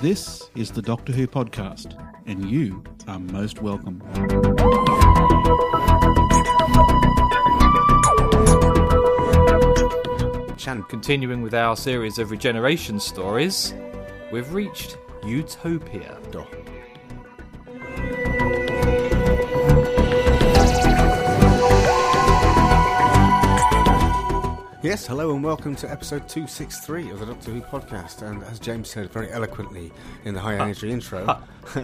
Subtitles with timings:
[0.00, 1.92] This is the Doctor Who podcast,
[2.24, 4.00] and you are most welcome.
[10.66, 13.74] And continuing with our series of regeneration stories,
[14.32, 16.16] we've reached Utopia.
[24.82, 28.22] Yes, hello and welcome to episode 263 of the Doctor Who podcast.
[28.22, 29.92] And as James said very eloquently
[30.24, 31.26] in the high energy intro,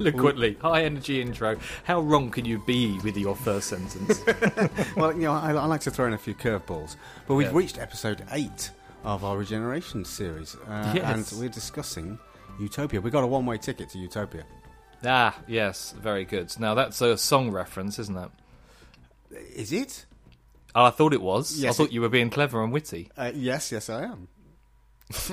[0.00, 1.56] Eloquently, high energy intro.
[1.84, 4.20] How wrong can you be with your first sentence?
[4.96, 6.96] well, you know, I, I like to throw in a few curveballs.
[7.28, 7.56] But we've Yeah.
[7.56, 8.70] reached episode 8
[9.04, 11.32] of our regeneration series, uh, Yes.
[11.32, 12.18] and we're discussing
[12.58, 13.00] Utopia.
[13.00, 14.42] We got a one way ticket to Utopia.
[15.04, 16.52] ah, yes, very good.
[16.58, 18.30] Now that's a song reference, isn't it?
[19.54, 20.04] Is it?
[20.74, 21.64] Oh, I thought it was.
[21.64, 23.10] I thought it- you were being clever and witty.
[23.16, 24.28] Uh, yes, yes, I am.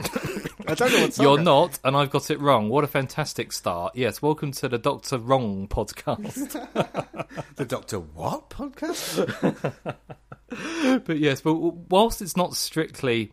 [0.67, 2.67] I don't know what You're not, and I've got it wrong.
[2.69, 3.95] What a fantastic start.
[3.95, 6.55] Yes, welcome to the Doctor Wrong podcast.
[7.55, 9.85] The Doctor What podcast?
[11.05, 13.31] but yes, but whilst it's not strictly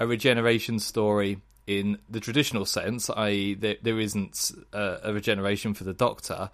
[0.00, 5.84] a regeneration story in the traditional sense, i.e., there, there isn't a, a regeneration for
[5.84, 6.50] the Doctor.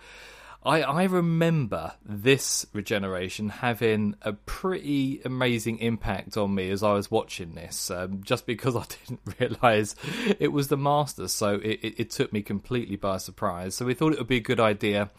[0.64, 7.10] I, I remember this regeneration having a pretty amazing impact on me as I was
[7.10, 9.96] watching this, um, just because I didn't realise
[10.38, 13.74] it was the Master, so it, it, it took me completely by surprise.
[13.74, 15.10] So we thought it would be a good idea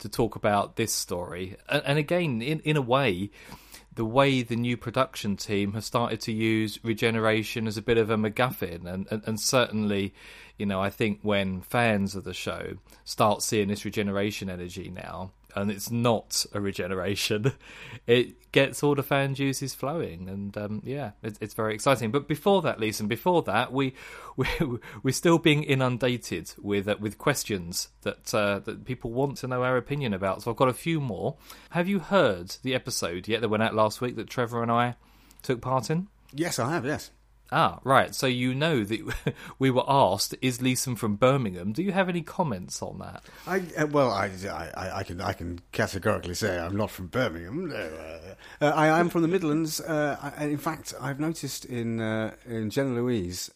[0.00, 1.56] to talk about this story.
[1.68, 3.30] And, and again, in, in a way,
[3.94, 8.10] the way the new production team has started to use regeneration as a bit of
[8.10, 10.14] a MacGuffin, and, and, and certainly,
[10.56, 12.74] you know, I think when fans of the show
[13.04, 17.52] start seeing this regeneration energy now, and it's not a regeneration,
[18.06, 22.10] it gets all the fan juices flowing, and um, yeah, it's, it's very exciting.
[22.10, 23.94] But before that, Leeson, before that, we
[24.36, 24.46] we
[25.02, 29.62] we're still being inundated with uh, with questions that uh, that people want to know
[29.62, 30.42] our opinion about.
[30.42, 31.36] So I've got a few more.
[31.70, 34.96] Have you heard the episode yet that went out last week that Trevor and I
[35.42, 36.08] took part in?
[36.32, 37.10] yes, I have, yes.
[37.52, 38.14] Ah, right.
[38.14, 42.22] So you know that we were asked, "Is Leeson from Birmingham?" Do you have any
[42.22, 43.24] comments on that?
[43.46, 47.72] I uh, well, I, I, I can I can categorically say I'm not from Birmingham.
[47.72, 49.80] Uh, uh, I am from the Midlands.
[49.80, 53.50] Uh, in fact, I've noticed in uh, in Jenna Louise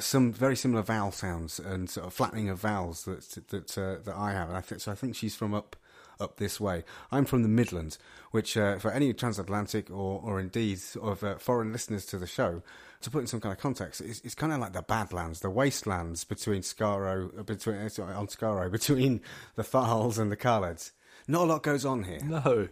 [0.00, 4.32] some very similar vowel sounds and sort of flattening of vowels that that that I
[4.32, 4.48] have.
[4.48, 4.92] And I think so.
[4.92, 5.76] I think she's from up
[6.20, 6.84] up this way.
[7.10, 7.98] I'm from the Midlands,
[8.32, 12.62] which for any transatlantic or or indeed sort of foreign listeners to the show.
[13.02, 15.48] To put in some kind of context, it's, it's kind of like the Badlands, the
[15.48, 19.22] wastelands between Skaro, uh, between sorry, on Skaro, between
[19.56, 20.92] the Thals and the Kaleds.
[21.26, 22.20] Not a lot goes on here.
[22.22, 22.68] No.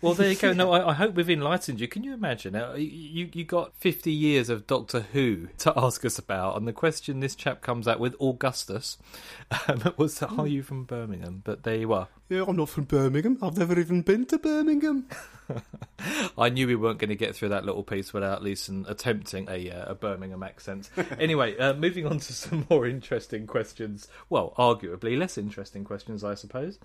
[0.00, 0.52] Well, there you go.
[0.52, 1.88] No, I, I hope we've enlightened you.
[1.88, 2.54] Can you imagine?
[2.54, 6.72] Uh, you you got fifty years of Doctor Who to ask us about, and the
[6.72, 8.98] question this chap comes out with Augustus
[9.68, 12.08] um, was, "Are you from Birmingham?" But there you are.
[12.28, 13.38] Yeah, I'm not from Birmingham.
[13.42, 15.06] I've never even been to Birmingham.
[16.38, 19.70] I knew we weren't going to get through that little piece without Leeson attempting a,
[19.70, 20.88] uh, a Birmingham accent.
[21.18, 24.08] anyway, uh, moving on to some more interesting questions.
[24.30, 26.78] Well, arguably less interesting questions, I suppose.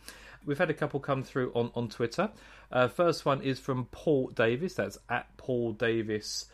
[0.46, 2.30] We've had a couple come through on, on Twitter.
[2.72, 4.76] Uh, first one is from Paul Davis.
[4.76, 6.46] That's at Paul Davis.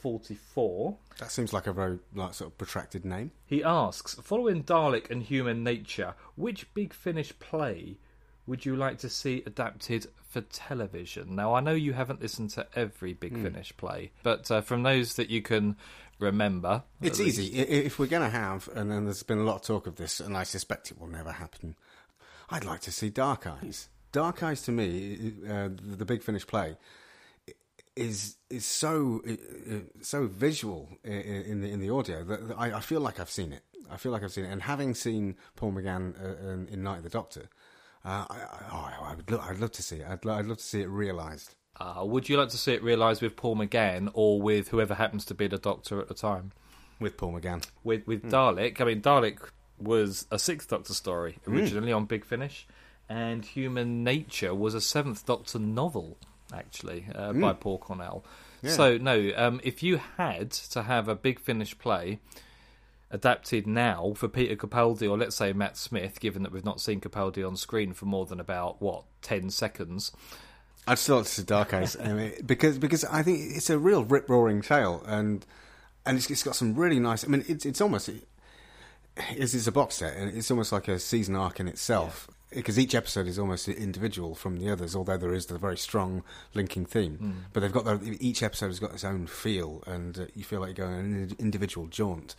[0.00, 0.96] 44.
[1.18, 3.32] That seems like a very like sort of protracted name.
[3.46, 7.98] He asks, following Dalek and Human Nature, which Big Finish play
[8.46, 11.34] would you like to see adapted for television?
[11.34, 13.42] Now, I know you haven't listened to every Big Hmm.
[13.42, 15.76] Finish play, but uh, from those that you can
[16.18, 17.46] remember, It's easy.
[17.58, 20.20] If we're going to have, and then there's been a lot of talk of this,
[20.20, 21.76] and I suspect it will never happen,
[22.50, 23.88] I'd like to see Dark Eyes.
[24.12, 26.76] Dark Eyes to me, uh, the Big Finish play,
[27.96, 32.80] is is so uh, uh, so visual in the in the audio that I, I
[32.80, 33.62] feel like I've seen it.
[33.90, 37.04] I feel like I've seen it, and having seen Paul McGann uh, in, Night of
[37.04, 37.48] the Doctor,
[38.04, 40.06] uh, I, I, oh, I would lo- I'd love to see it.
[40.08, 41.54] I'd, lo- I'd love to see it realised.
[41.80, 45.24] Uh, would you like to see it realised with Paul McGann or with whoever happens
[45.26, 46.52] to be the Doctor at the time?
[47.00, 48.28] With Paul McGann, With with Hmm.
[48.30, 49.38] Dalek, I mean Dalek
[49.80, 52.66] was a Sixth Doctor story originally on Big Finish,
[53.08, 56.18] and Human Nature was a Seventh Doctor novel
[56.52, 58.24] actually uh, by Paul Cornell.
[58.60, 58.66] Hmm.
[58.66, 58.72] Yeah.
[58.72, 62.18] So no, um, if you had to have a Big Finish play
[63.10, 67.00] adapted now for Peter Capaldi or let's say Matt Smith, given that we've not seen
[67.00, 70.12] Capaldi on screen for more than about what ten seconds.
[70.86, 74.04] I'd still like to see Dark Eyes mean, because because I think it's a real
[74.04, 75.44] rip roaring tale and
[76.06, 77.24] and it's, it's got some really nice.
[77.24, 78.10] I mean, it's it's almost
[79.30, 82.78] it's, it's a box set and it's almost like a season arc in itself because
[82.78, 84.96] each episode is almost individual from the others.
[84.96, 86.22] Although there is the very strong
[86.54, 90.24] linking theme, but they've got their, each episode has got its own feel and uh,
[90.34, 92.34] you feel like you're going on an individual jaunt.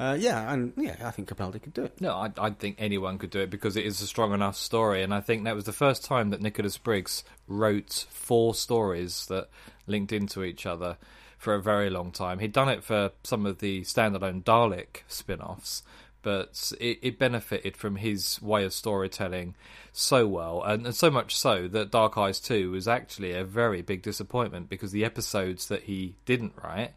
[0.00, 2.00] Uh, yeah, and yeah, I think Capaldi could do it.
[2.00, 5.02] No, I, I think anyone could do it because it is a strong enough story,
[5.02, 9.48] and I think that was the first time that Nicholas Briggs wrote four stories that
[9.86, 10.96] linked into each other
[11.38, 12.38] for a very long time.
[12.38, 15.82] He'd done it for some of the standalone Dalek spin-offs,
[16.22, 19.54] but it, it benefited from his way of storytelling
[19.92, 23.82] so well, and, and so much so that Dark Eyes 2 was actually a very
[23.82, 26.92] big disappointment because the episodes that he didn't write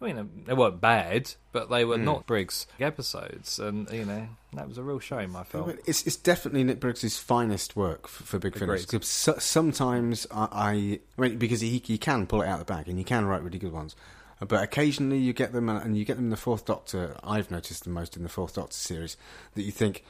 [0.00, 2.04] I mean, they weren't bad, but they were hmm.
[2.04, 5.36] not Briggs episodes, and you know that was a real shame.
[5.36, 5.76] I felt.
[5.84, 8.86] It's, it's definitely Nick Briggs' finest work for, for Big Finish.
[9.02, 12.88] Sometimes I, I, I mean, because he, he can pull it out of the bag
[12.88, 13.94] and he can write really good ones.
[14.40, 17.16] But occasionally you get them, and you get them in the Fourth Doctor.
[17.22, 19.16] I've noticed the most in the Fourth Doctor series
[19.54, 20.04] that you think,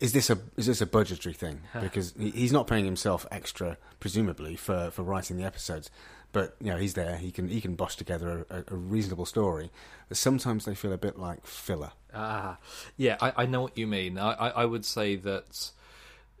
[0.00, 1.62] is this a is this a budgetary thing?
[1.80, 5.90] Because he's not paying himself extra, presumably, for, for writing the episodes.
[6.32, 7.16] But you know he's there.
[7.16, 9.70] He can he can bosh together a, a reasonable story.
[10.08, 11.92] But sometimes they feel a bit like filler.
[12.14, 12.58] Ah,
[12.96, 14.18] yeah, I, I know what you mean.
[14.18, 15.70] I, I, I would say that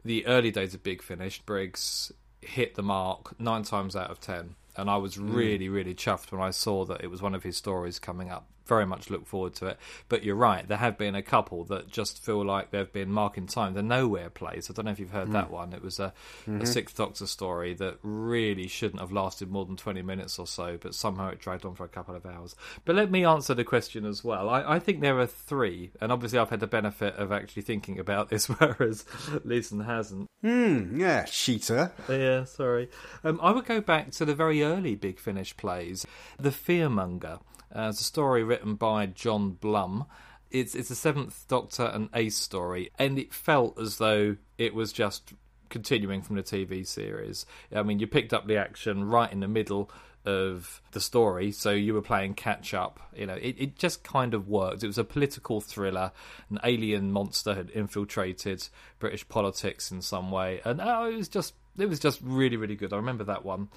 [0.04, 4.54] the early days of Big Finish, Briggs hit the mark nine times out of ten,
[4.76, 5.34] and I was hmm.
[5.34, 8.46] really, really chuffed when I saw that it was one of his stories coming up.
[8.70, 9.78] Very much look forward to it.
[10.08, 13.48] But you're right, there have been a couple that just feel like they've been marking
[13.48, 13.74] time.
[13.74, 14.70] The Nowhere Place.
[14.70, 15.72] I don't know if you've heard that one.
[15.72, 16.12] It was a,
[16.46, 20.78] a Sixth Doctor story that really shouldn't have lasted more than 20 minutes or so,
[20.80, 22.54] but somehow it dragged on for a couple of hours.
[22.84, 24.48] But let me answer the question as well.
[24.48, 27.98] I, I think there are three, and obviously I've had the benefit of actually thinking
[27.98, 29.04] about this, whereas
[29.44, 30.28] Leeson hasn't.
[30.42, 30.96] Hmm.
[31.00, 31.24] Yeah.
[31.24, 31.90] Cheater.
[32.08, 32.88] Yeah, sorry.
[33.24, 36.06] Um, I would go back to the very early Big Finish plays.
[36.38, 37.40] The Fearmonger.
[37.74, 40.06] Uh, it's a story written by John Blum.
[40.50, 44.92] It's it's a Seventh Doctor and Ace story, and it felt as though it was
[44.92, 45.32] just
[45.68, 47.46] continuing from the TV series.
[47.74, 49.90] I mean, you picked up the action right in the middle
[50.26, 53.00] of the story, so you were playing catch up.
[53.16, 54.82] You know, it, it just kind of worked.
[54.82, 56.12] It was a political thriller.
[56.50, 58.68] An alien monster had infiltrated
[58.98, 62.76] British politics in some way, and oh, it was just it was just really really
[62.76, 62.92] good.
[62.92, 63.68] I remember that one,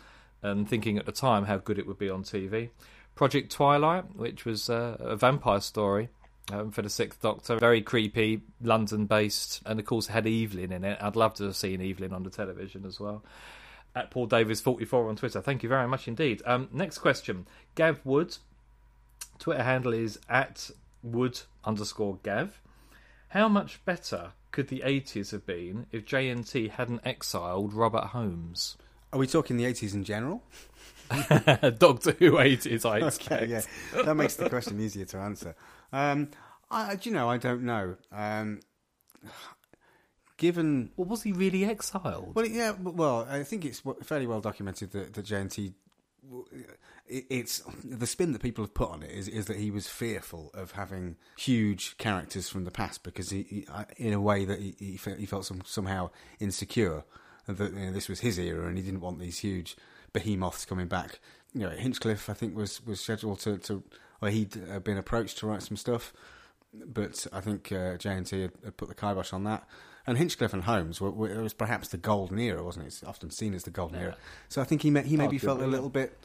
[0.42, 2.72] and thinking at the time how good it would be on TV.
[3.16, 6.10] Project Twilight, which was uh, a vampire story.
[6.52, 10.98] Um, for the Sixth Doctor, very creepy, London-based, and of course had Evelyn in it.
[11.00, 13.24] I'd love to have seen Evelyn on the television as well
[13.96, 15.40] at Paul Davis forty four on Twitter.
[15.40, 16.42] Thank you very much indeed.
[16.46, 18.38] Um, next question, Gav Wood.
[19.40, 20.70] Twitter handle is at
[21.02, 22.60] Wood underscore Gav.
[23.30, 28.76] How much better could the eighties have been if JNT hadn't exiled Robert Holmes?
[29.14, 30.44] Are we talking the eighties in general?
[31.78, 33.44] Doctor Who eighties, I expect.
[33.44, 35.56] Okay, yeah, that makes the question easier to answer.
[35.92, 36.30] Um,
[36.72, 37.98] I, do you know, I don't know.
[38.12, 38.60] Um,
[40.38, 42.34] given, Well, was he really exiled?
[42.36, 45.74] well, yeah, well, I think it's fairly well documented that, that JNT.
[47.06, 50.52] It's the spin that people have put on it is, is that he was fearful
[50.54, 53.68] of having huge characters from the past because he, he
[53.98, 57.04] in a way that he, he felt, he felt some, somehow insecure
[57.46, 59.76] that you know, this was his era and he didn't want these huge
[60.14, 61.20] behemoths coming back.
[61.54, 63.84] You know, Hinchcliffe I think was was scheduled to, to
[64.22, 66.14] or he'd uh, been approached to write some stuff,
[66.74, 69.68] but I think uh, JNT had, had put the kibosh on that.
[70.06, 72.88] And Hinchcliffe and Holmes were, were, it was perhaps the golden era, wasn't it?
[72.88, 74.18] It's often seen as the golden era.
[74.50, 76.18] So I think he may, he maybe felt a little bit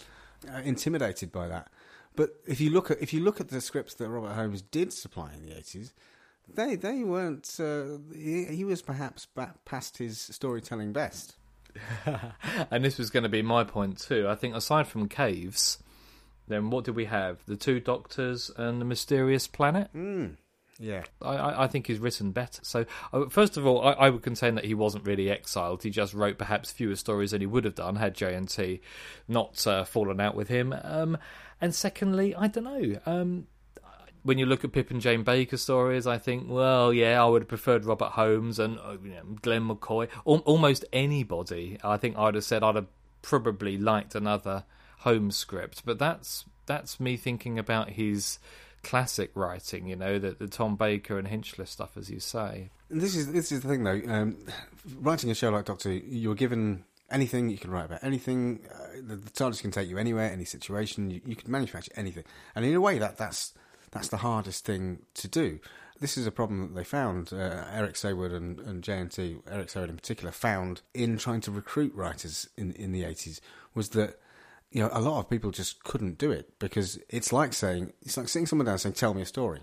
[0.52, 1.69] uh, intimidated by that.
[2.17, 4.93] But if you look at if you look at the scripts that Robert Holmes did
[4.93, 5.92] supply in the eighties,
[6.52, 7.49] they they weren't.
[7.61, 9.28] Uh, he, he was perhaps
[9.64, 11.37] past his storytelling best.
[12.70, 14.26] and this was going to be my point too.
[14.28, 15.78] I think aside from caves,
[16.47, 17.44] then what did we have?
[17.47, 19.90] The two doctors and the mysterious planet.
[20.80, 22.61] Yeah, I, I, I think he's written better.
[22.62, 25.82] So, uh, first of all, I, I would contend that he wasn't really exiled.
[25.82, 28.80] He just wrote perhaps fewer stories than he would have done had JNT
[29.26, 30.73] not uh, fallen out with him.
[30.85, 31.18] Um,
[31.61, 33.00] and secondly, I don't know.
[33.06, 33.49] Um,
[34.28, 37.40] when you look at Pip and Jane Baker stories, I think, well, yeah, I would
[37.40, 40.06] have preferred Robert Holmes and uh, you know, Glen McCoy.
[40.26, 41.78] Al- almost anybody.
[41.82, 42.88] I think I'd have said I'd have
[43.23, 44.64] probably liked another
[44.99, 48.38] Holmes script, but that's that's me thinking about his
[48.82, 49.88] classic writing.
[49.88, 52.68] You know, the, the Tom Baker and Hinchcliffe stuff, as you say.
[52.90, 54.02] This is this is the thing though.
[54.06, 54.37] Um,
[55.00, 58.61] writing a show like Doctor, you're given anything you can write about anything.
[58.70, 61.11] Uh, the, the TARDIS can take you anywhere, any situation.
[61.11, 63.54] You, you can manufacture anything, and in a way, that that's
[63.90, 65.61] that's the hardest thing to do.
[66.00, 67.33] This is a problem that they found.
[67.33, 71.95] Uh, Eric Saward and, and JNT, Eric Saward in particular, found in trying to recruit
[71.95, 73.40] writers in in the eighties
[73.75, 74.18] was that
[74.71, 78.16] you know a lot of people just couldn't do it because it's like saying it's
[78.16, 79.61] like sitting someone down saying, "Tell me a story."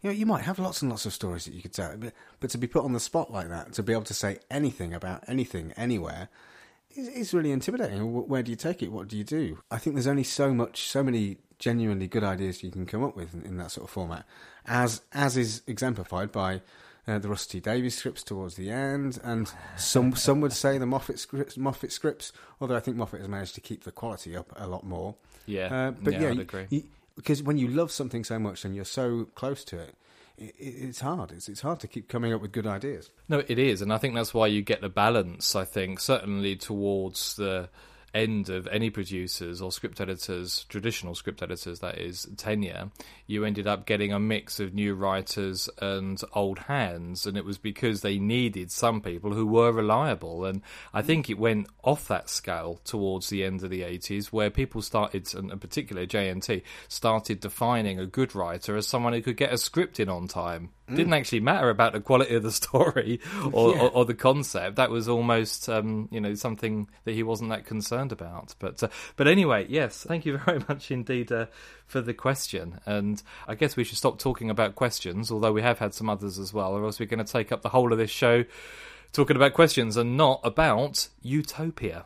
[0.00, 2.12] You know, you might have lots and lots of stories that you could tell, but,
[2.38, 4.92] but to be put on the spot like that, to be able to say anything
[4.92, 6.28] about anything anywhere,
[6.94, 8.12] is, is really intimidating.
[8.28, 8.92] Where do you take it?
[8.92, 9.60] What do you do?
[9.70, 13.16] I think there's only so much, so many genuinely good ideas you can come up
[13.16, 14.24] with in, in that sort of format,
[14.66, 16.60] as as is exemplified by
[17.06, 21.18] uh, the Rusty Davies scripts towards the end, and some some would say the Moffat
[21.18, 22.32] scripts, Moffat scripts.
[22.60, 25.14] Although I think Moffat has managed to keep the quality up a lot more.
[25.46, 26.66] Yeah, Uh, but yeah, yeah, I'd you- agree.
[26.70, 26.84] you-
[27.16, 29.94] because when you love something so much and you're so close to it,
[30.36, 31.30] it, it it's hard.
[31.30, 33.10] It's it's hard to keep coming up with good ideas.
[33.28, 35.54] No, it is, and I think that's why you get the balance.
[35.54, 37.68] I think certainly towards the
[38.14, 42.90] end of any producers or script editors, traditional script editors, that is tenure,
[43.26, 47.58] you ended up getting a mix of new writers and old hands, and it was
[47.58, 50.44] because they needed some people who were reliable.
[50.44, 51.06] And I mm.
[51.06, 55.34] think it went off that scale towards the end of the eighties, where people started,
[55.34, 59.58] and in particular JNT, started defining a good writer as someone who could get a
[59.58, 60.70] script in on time.
[60.86, 63.20] Didn't actually matter about the quality of the story
[63.52, 63.80] or, Yeah.
[63.82, 64.76] or, or the concept.
[64.76, 68.54] That was almost, um, you know, something that he wasn't that concerned about.
[68.58, 71.46] But, uh, but anyway, yes, thank you very much indeed uh,
[71.86, 72.80] for the question.
[72.84, 76.38] And I guess we should stop talking about questions, although we have had some others
[76.38, 78.44] as well, or else we're going to take up the whole of this show
[79.12, 82.02] talking about questions and not about utopia.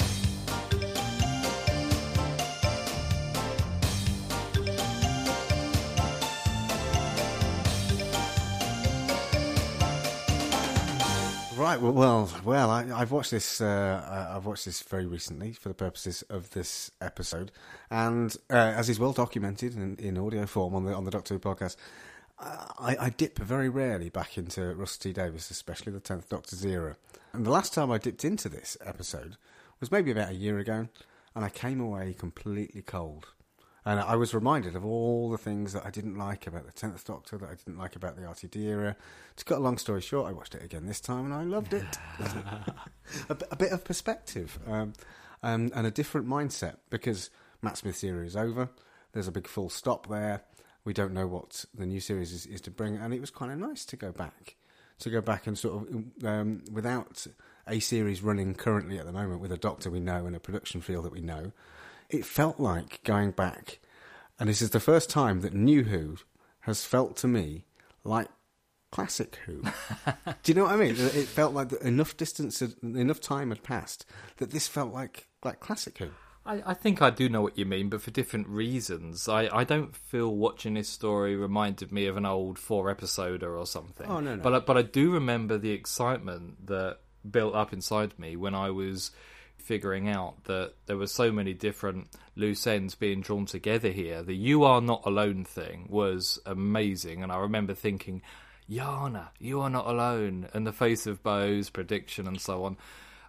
[11.69, 11.83] Right.
[11.83, 13.61] Well, well, well I, I've watched this.
[13.61, 17.53] Uh, I- I've watched this very recently for the purposes of this episode,
[17.91, 21.35] and uh, as is well documented in, in audio form on the on the Doctor
[21.35, 21.77] Who podcast,
[22.39, 26.97] uh, I, I dip very rarely back into Rusty Davies, especially the Tenth Doctor's era.
[27.35, 29.37] And the last time I dipped into this episode
[29.79, 30.89] was maybe about a year ago,
[31.35, 33.27] and I came away completely cold.
[33.89, 37.07] And I was reminded of all the things that I didn't like about the Tenth
[37.07, 38.95] Doctor, that I didn't like about the RTD era.
[39.37, 41.73] To cut a long story short, I watched it again this time, and I loved
[41.73, 41.87] it.
[43.31, 44.93] a, b- a bit of perspective um,
[45.43, 47.31] um, and a different mindset because
[47.63, 48.69] Matt Smith's era is over.
[49.13, 50.43] There's a big full stop there.
[50.85, 53.51] We don't know what the new series is, is to bring, and it was kind
[53.51, 54.57] of nice to go back,
[54.99, 57.27] to go back and sort of um, without
[57.67, 60.83] a series running currently at the moment with a Doctor we know and a production
[60.83, 61.53] feel that we know.
[62.11, 63.81] It felt like going back,
[64.39, 66.17] and this is the first time that New Who
[66.61, 67.65] has felt to me
[68.05, 68.29] like
[68.91, 69.63] classic Who.
[70.43, 70.95] Do you know what I mean?
[70.97, 74.07] It felt like enough distance, had, enough time had passed
[74.39, 76.11] that this felt like like classic Who.
[76.47, 79.29] I, I think I do know what you mean, but for different reasons.
[79.29, 83.67] I, I don't feel watching this story reminded me of an old four episoder or
[83.67, 84.07] something.
[84.09, 84.43] Oh, no, no.
[84.43, 89.11] But but I do remember the excitement that built up inside me when I was
[89.69, 94.23] figuring out that there were so many different loose ends being drawn together here.
[94.23, 98.23] The "You Are Not Alone" thing was amazing, and I remember thinking.
[98.71, 102.77] Yana, you are not alone, and the face of Boe's prediction and so on.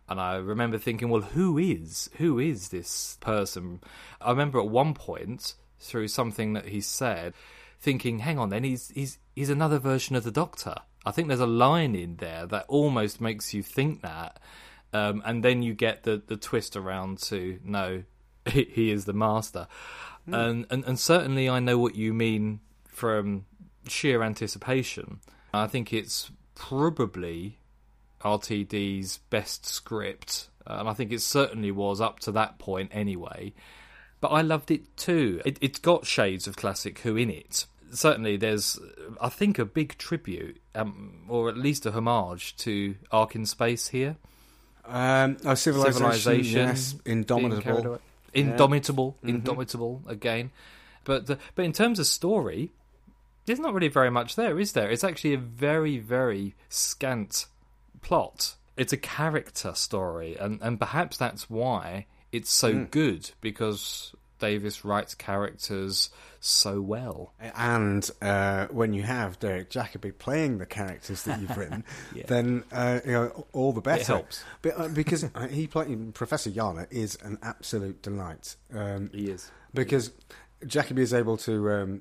[0.10, 3.80] And I remember thinking, well, who is who is this person?
[4.20, 7.34] I remember at one point through something that he said,
[7.80, 10.76] thinking, hang on, then he's he's he's another version of the Doctor.
[11.06, 14.42] I think there's a line in there that almost makes you think that,
[14.94, 18.04] um, and then you get the the twist around to no,
[18.46, 19.68] he, he is the Master,
[20.28, 23.46] and, and and certainly I know what you mean from
[23.88, 25.20] sheer anticipation.
[25.54, 27.58] I think it's probably
[28.22, 33.54] RTD's best script, and I think it certainly was up to that point anyway.
[34.22, 35.42] But I loved it too.
[35.46, 37.66] It, it's got shades of classic Who in it.
[37.92, 38.78] Certainly, there's,
[39.20, 43.88] I think, a big tribute, um, or at least a homage to Ark in Space
[43.88, 44.18] here.
[44.90, 47.86] Um, oh, civilization, Civilization, yes, carried indomitable.
[47.86, 47.98] away.
[48.34, 50.52] Indomitable, indomitable again.
[51.04, 52.72] But the, but in terms of story,
[53.46, 54.90] there's not really very much there, is there?
[54.90, 57.46] It's actually a very very scant
[58.02, 58.56] plot.
[58.78, 65.14] It's a character story, and and perhaps that's why it's so good because Davies writes
[65.16, 67.34] characters so well.
[67.56, 71.84] And uh, when you have Derek Jacobi playing the characters that you've written,
[72.28, 74.04] then uh, you know all the better.
[74.14, 74.44] helps.
[74.62, 78.56] But, uh, because uh, he played Professor Yana is an absolute delight.
[78.74, 79.52] Um, He is.
[79.74, 80.12] because
[80.66, 82.00] Jacobi is able to um,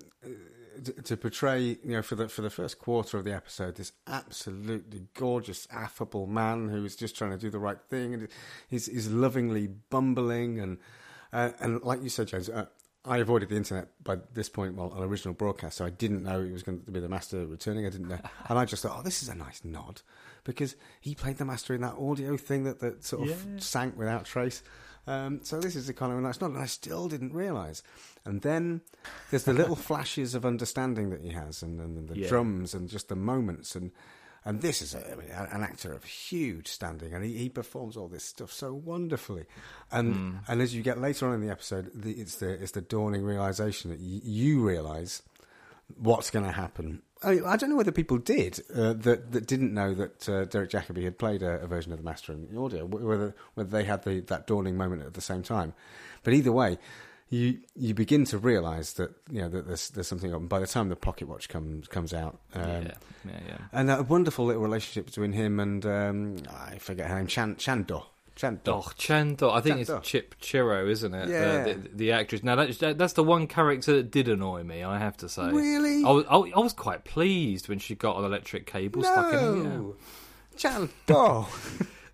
[0.84, 3.92] to, to portray, you know, for the for the first quarter of the episode, this
[4.06, 8.28] absolutely gorgeous, affable man who is just trying to do the right thing, and
[8.68, 10.78] he's, he's lovingly bumbling, and
[11.32, 12.48] uh, and like you said, James.
[12.48, 12.66] Uh,
[13.04, 16.42] I avoided the internet by this point, well, on original broadcast, so I didn't know
[16.42, 17.86] it was going to be the master returning.
[17.86, 18.18] I didn't know,
[18.50, 20.02] and I just thought, oh, this is a nice nod
[20.44, 24.24] because he played the master in that audio thing that, that sort of sank without
[24.26, 24.62] trace.
[25.06, 27.82] Um, so this is a kind of a nice nod, and I still didn't realise.
[28.26, 28.82] And then
[29.30, 32.28] there's the little flashes of understanding that he has, and, and the Yeah.
[32.28, 33.90] drums, and just the moments, and
[34.48, 37.96] And this is a, I mean, an actor of huge standing, and he, he performs
[37.98, 39.44] all this stuff so wonderfully.
[39.92, 40.36] And Hmm.
[40.48, 43.24] and as you get later on in the episode, the, it's the it's the dawning
[43.24, 45.22] realization that y- you realize
[45.96, 47.02] what's going to happen.
[47.22, 50.70] I, I don't know whether people did uh, that that didn't know that uh, Derek
[50.70, 53.84] Jacobi had played a, a version of the Master in the audio, whether whether they
[53.84, 55.74] had the, that dawning moment at the same time.
[56.22, 56.78] But either way,
[57.30, 60.46] you you begin to realise that you know that there's there's something on.
[60.46, 62.92] By the time the pocket watch comes comes out, um, yeah,
[63.24, 63.58] yeah, yeah.
[63.72, 68.06] and a wonderful little relationship between him and um, I forget her name, Chan Chando.
[68.38, 68.72] Chando.
[68.72, 69.52] Oh, Chandor.
[69.52, 69.98] I think Chandor.
[69.98, 71.28] it's Chip Chiro, isn't it?
[71.28, 71.38] Yeah.
[71.38, 72.44] Uh, the, the actress.
[72.44, 75.50] Now, that's, that's the one character that did annoy me, I have to say.
[75.50, 76.04] Really?
[76.04, 79.54] I was, I, was quite pleased when she got an electric cable stuck in her.
[79.54, 79.96] No,
[80.56, 81.48] Chando.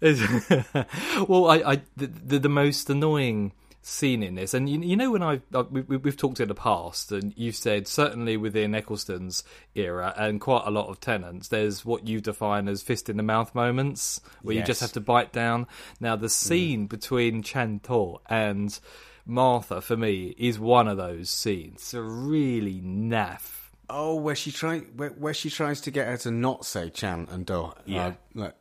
[1.28, 3.52] well, I, I the, the, the most annoying
[3.86, 5.38] scene in this, and you, you know when uh,
[5.70, 10.40] we, we- we've talked in the past, and you've said certainly within Eccleston's era and
[10.40, 14.20] quite a lot of Tennant's, there's what you define as fist in the mouth moments
[14.42, 15.66] where you just have to bite down.
[16.00, 18.78] Now the scene between Chantor and
[19.26, 21.76] Martha for me is one of those scenes.
[21.76, 23.60] It's a really naff.
[23.90, 27.28] Oh, where she try where, where she tries to get her to not say Chan
[27.30, 27.72] and Do.
[27.84, 28.06] Yeah.
[28.06, 28.54] Uh, like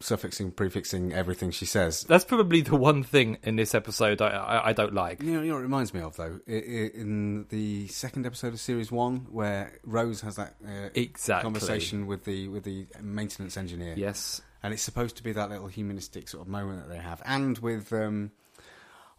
[0.00, 2.04] suffixing, prefixing everything she says.
[2.04, 5.22] That's probably the one thing in this episode I, I, I don't like.
[5.22, 8.24] You know, you know what it reminds me of though, I- I- in the second
[8.26, 11.42] episode of series one, where Rose has that uh, Exactly.
[11.44, 13.94] conversation with the with the maintenance engineer.
[13.96, 14.40] Yes.
[14.62, 17.58] and it's supposed to be that little humanistic sort of moment that they have, and
[17.58, 18.30] with um,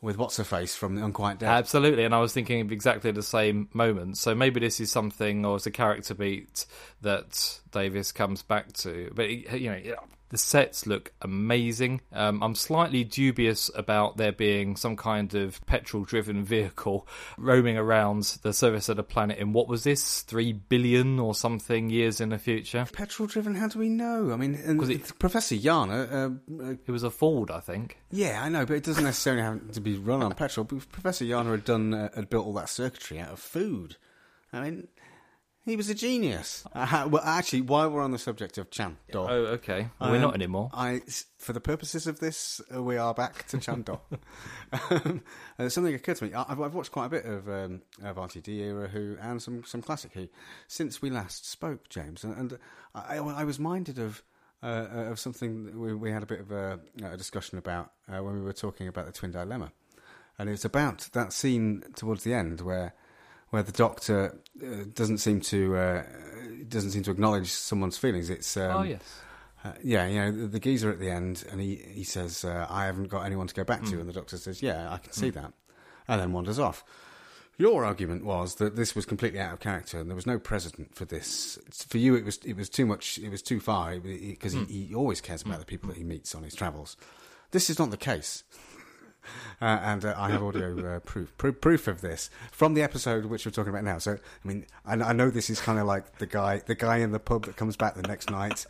[0.02, 1.50] with what's her face from the Unquiet Dead.
[1.50, 4.18] Absolutely, and I was thinking of exactly the same moment.
[4.18, 6.66] So maybe this is something, or it's a character beat
[7.02, 9.12] that Davies comes back to.
[9.14, 9.96] But you know,
[10.30, 12.02] the sets look amazing.
[12.14, 17.08] Um, I'm slightly dubious about there being some kind of petrol-driven vehicle
[17.38, 21.90] roaming around the surface of the planet in what was this three billion or something
[21.90, 22.86] years in the future.
[22.94, 23.56] Petrol driven?
[23.56, 24.32] How do we know?
[24.32, 26.12] I mean, and it- Professor Yana.
[26.12, 27.98] Uh, uh, It was a Ford, I think.
[28.12, 30.64] yeah, I know, but it doesn't necessarily have to be run on petrol.
[30.66, 33.98] But Professor Yana had done uh, had built all that circuitry out of food.
[34.52, 34.88] I mean,
[35.70, 36.66] he was a genius.
[36.74, 39.88] Uh, well, actually, while we're on the subject of Chan Do, Oh, okay.
[40.00, 40.70] Well, we're Um, not anymore.
[40.74, 41.02] I,
[41.38, 44.00] for the purposes of this, uh, we are back to Chandor.
[44.92, 45.22] um,
[45.58, 46.34] uh, something occurred to me.
[46.34, 49.64] I- I've, I've watched quite a bit of um, of RTD era Who and some
[49.64, 50.28] some classic Who
[50.68, 52.60] since we last spoke, James, and, and
[52.94, 54.24] I, I was minded of.
[54.62, 58.36] Uh, of something we, we had a bit of a, a discussion about uh, when
[58.36, 59.72] we were talking about the twin dilemma,
[60.38, 62.94] and it's about that scene towards the end where
[63.50, 66.04] where the doctor uh, doesn't seem to uh,
[66.68, 68.30] doesn't seem to acknowledge someone's feelings.
[68.30, 69.02] It's um, oh yes.
[69.64, 72.68] uh, yeah, you know, the, the geezer at the end, and he, he says, uh,
[72.70, 74.00] I haven't got anyone to go back to.
[74.00, 75.54] And the doctor says, Yeah, I can see that.
[76.08, 76.84] And then wanders off.
[77.58, 80.96] Your argument was that this was completely out of character and there was no precedent
[80.96, 81.60] for this.
[81.90, 84.96] For you, it was it was too much, it was too far because he, he
[84.96, 86.96] always cares about the people that he meets on his travels.
[87.52, 88.44] This is not the case.
[89.62, 93.26] Uh, and uh, I have audio uh, proof, proof proof of this from the episode
[93.26, 93.98] which we're talking about now.
[93.98, 97.00] So, I mean, I, I know this is kind of like the guy, the guy
[97.00, 98.66] in the pub that comes back the next night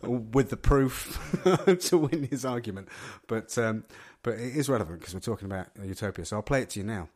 [0.00, 1.38] with the proof
[1.80, 2.88] to win his argument,
[3.26, 3.84] but um,
[4.22, 6.24] but it is relevant because we're talking about utopia.
[6.24, 7.10] So I'll play it to you now.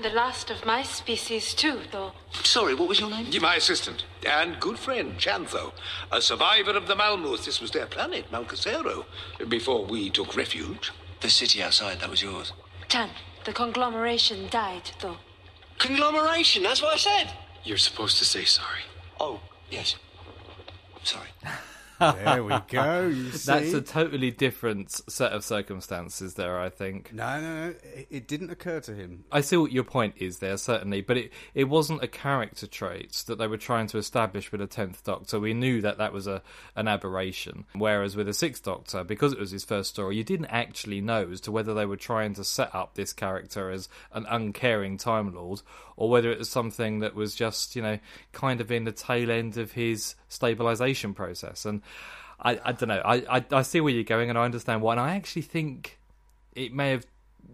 [0.00, 2.12] The last of my species, too, though.
[2.44, 3.30] Sorry, what was your name?
[3.40, 5.72] My assistant and good friend, Chantho,
[6.12, 7.46] a survivor of the Malmooth.
[7.46, 9.06] This was their planet, Malcassairo,
[9.48, 10.92] before we took refuge.
[11.20, 12.52] The city outside, that was yours.
[12.88, 13.10] Chan,
[13.44, 15.16] the conglomeration died, though.
[15.78, 17.32] Conglomeration, that's what I said.
[17.64, 18.82] You're supposed to say sorry.
[19.18, 19.96] Oh, yes.
[21.02, 21.28] Sorry.
[21.98, 23.06] There we go.
[23.06, 23.46] You see?
[23.52, 27.12] That's a totally different set of circumstances there, I think.
[27.12, 27.74] no, no, no.
[28.10, 29.24] It, didn't occur to him.
[29.30, 33.12] I see what your point is there, certainly, but it, it wasn't a character trait
[33.26, 35.38] that they were trying to establish with the Tenth Doctor.
[35.38, 36.42] We knew that that was a
[36.74, 37.64] an aberration.
[37.74, 41.28] Whereas with the Sixth Doctor, because it was his first story, you didn't actually know
[41.30, 45.34] as to whether they were trying to set up this character as an uncaring Time
[45.34, 45.62] Lord
[45.96, 47.98] or whether it was something that was just, you know,
[48.32, 51.64] kind of in the tail end of his stabilization process.
[51.64, 51.80] And
[52.40, 53.00] I, I don't know.
[53.04, 54.92] I, I, I see where you're going and I understand why.
[54.92, 55.98] And I actually think
[56.54, 57.06] it may have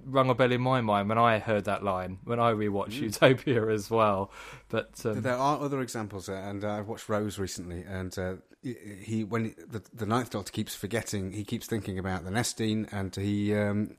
[0.05, 3.68] rung a bell in my mind when I heard that line when I rewatched Utopia
[3.71, 4.31] as well.
[4.68, 8.35] But um, There are other examples, uh, and uh, I've watched Rose recently, and uh,
[8.62, 12.88] he- he when the, the Ninth Doctor keeps forgetting, he keeps thinking about the Nestene,
[12.92, 13.97] and he um,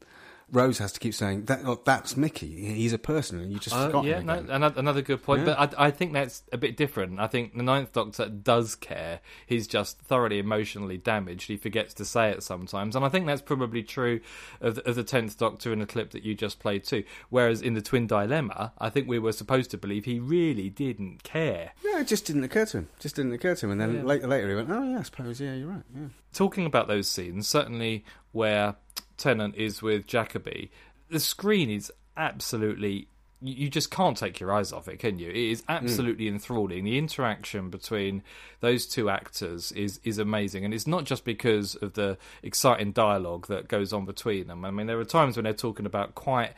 [0.54, 1.62] Rose has to keep saying that.
[1.66, 2.48] Oh, that's Mickey.
[2.76, 5.40] He's a person, and you just Uh, forgot yeah, no, another, another good point.
[5.48, 5.56] Yeah.
[5.58, 7.20] But I, I think that's a bit different.
[7.20, 9.20] I think the Ninth Doctor does care.
[9.48, 11.48] He's just thoroughly emotionally damaged.
[11.48, 14.20] He forgets to say it sometimes, and I think that's probably true
[14.62, 17.04] of the, of the Tenth Doctor in the clip that you just played too.
[17.30, 21.24] Whereas in the Twin Dilemma, I think we were supposed to believe he really didn't
[21.24, 21.72] care.
[21.84, 22.90] Yeah, it just didn't occur to him.
[23.00, 24.04] Just didn't occur to him, and then Yeah.
[24.04, 25.42] later, later he went, "Oh yeah, I suppose.
[25.42, 25.84] Yeah, you're right.
[25.96, 28.76] Yeah." talking about those scenes, certainly where
[29.18, 30.70] Tennant is with Jacobi,
[31.10, 33.08] the screen is absolutely.
[33.46, 35.30] You just can't take your eyes off it, can you?
[35.30, 35.72] It is hmm.
[35.72, 36.86] absolutely enthralling.
[36.86, 38.24] The interaction between
[38.62, 43.48] those two actors is is amazing, and it's not just because of the exciting dialogue
[43.48, 44.64] that goes on between them.
[44.64, 46.54] I mean, there are times when they're talking about quite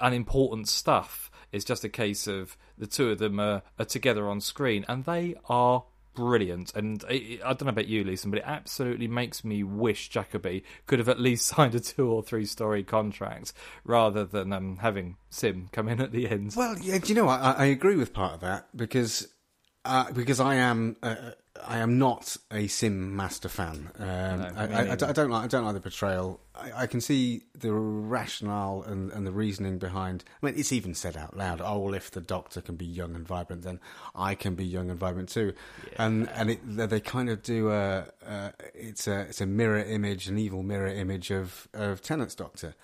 [0.00, 1.30] unimportant stuff.
[1.52, 5.04] It's just a case of the two of them are, are together on screen, and
[5.04, 5.84] they are
[6.14, 6.74] brilliant.
[6.74, 10.62] And it, I don't know about you, Leeson, but it absolutely makes me wish Jacobi
[10.86, 13.52] could have at least signed a two or three story contract
[13.84, 16.54] rather than um, having Simm come in at the end.
[16.56, 16.98] Well, yeah.
[16.98, 17.40] Do you know what?
[17.40, 19.28] I, I agree with part of that because
[19.84, 21.14] uh, because I am uh,
[21.66, 23.90] I am not a Simm Master fan.
[23.98, 24.06] Um,
[24.56, 24.92] I, I, I.
[24.92, 26.40] I don't like I don't like the portrayal.
[26.54, 30.24] I, I can see the rationale and, and the reasoning behind.
[30.42, 31.60] I mean, it's even said out loud.
[31.62, 33.80] Oh, well, if the Doctor can be young and vibrant, then
[34.14, 35.54] I can be young and vibrant too.
[35.96, 40.28] And and it, they kind of do a uh, it's a it's a mirror image,
[40.28, 42.74] an evil mirror image of of Tennant's Doctor.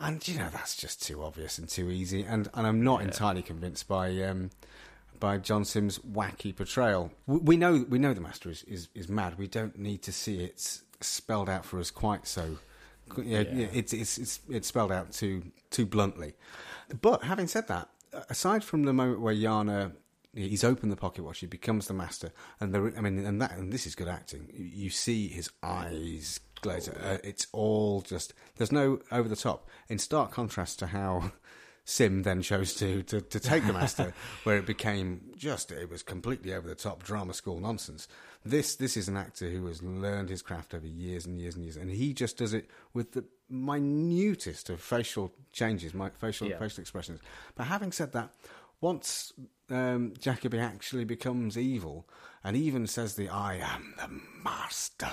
[0.00, 3.42] And you know that's just too obvious and too easy, and, and I'm not entirely
[3.42, 4.50] convinced by um,
[5.20, 7.10] by John Simm's wacky portrayal.
[7.26, 9.38] We, know we know the Master is, is, is mad.
[9.38, 12.58] We don't need to see it spelled out for us quite so.
[13.16, 16.34] You know, It's it's it's it's spelled out too too bluntly.
[17.00, 17.88] But having said that,
[18.28, 19.92] aside from the moment where Yana
[20.34, 23.52] he's opened the pocket watch, he becomes the Master, and the I mean, and that
[23.52, 24.50] and this is good acting.
[24.54, 26.88] You- see his eyes glaze.
[26.88, 29.68] Uh, it's all just there's no over the top.
[29.88, 31.32] In stark contrast to how
[31.90, 34.12] Simm then chose to, to, to take the master,
[34.44, 38.06] where it became just it was completely over the top drama school nonsense.
[38.44, 41.64] This this is an actor who has learned his craft over years and years and
[41.64, 46.58] years, and he just does it with the minutest of facial changes, my facial Yeah.
[46.58, 47.20] facial expressions.
[47.54, 48.34] But having said that,
[48.82, 49.32] once
[49.70, 52.06] um, Jacobi actually becomes evil
[52.44, 54.08] and even says the "I am the
[54.44, 55.10] master,"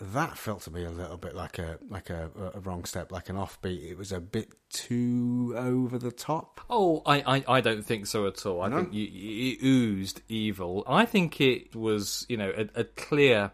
[0.00, 3.28] that felt to me a little bit like a like a, a wrong step, like
[3.28, 3.90] an offbeat.
[3.90, 6.60] It was a bit too over the top.
[6.68, 8.60] Oh, I, I, I don't think so at all.
[8.60, 10.84] I think you, you, it oozed evil.
[10.86, 13.52] I think it was, you know, a, a clear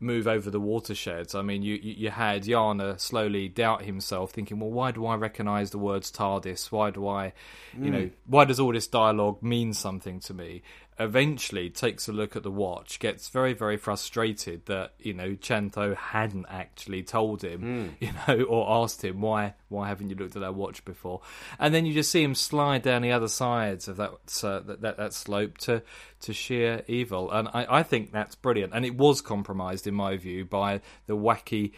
[0.00, 1.34] move over the watersheds.
[1.34, 5.14] I mean, you, you you had Yana slowly doubt himself, thinking, well, why do I
[5.14, 6.72] recognise the words TARDIS?
[6.72, 7.32] Why do I,
[7.74, 7.92] you mm.
[7.92, 10.62] know, why does all this dialogue mean something to me?
[10.98, 15.96] Eventually, takes a look at the watch, gets very, very frustrated that you know Chantho
[15.96, 20.42] hadn't actually told him, you know, or asked him why why haven't you looked at
[20.42, 21.22] that watch before?
[21.58, 24.10] And then you just see him slide down the other sides of that
[24.44, 25.82] uh, that, that that slope to
[26.20, 28.72] to sheer evil, and I, I think that's brilliant.
[28.74, 31.72] And it was compromised, in my view, by the wacky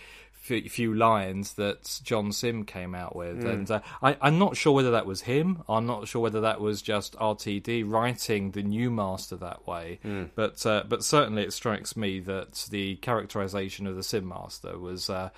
[0.45, 4.91] few lines that John Simm came out with, and uh, I, I'm not sure whether
[4.91, 5.63] that was him.
[5.69, 10.01] I'm not sure whether that was just RTD writing the new master that way.
[10.35, 15.09] But uh, but certainly it strikes me that the characterization of the Simm master was.
[15.11, 15.31] Uh,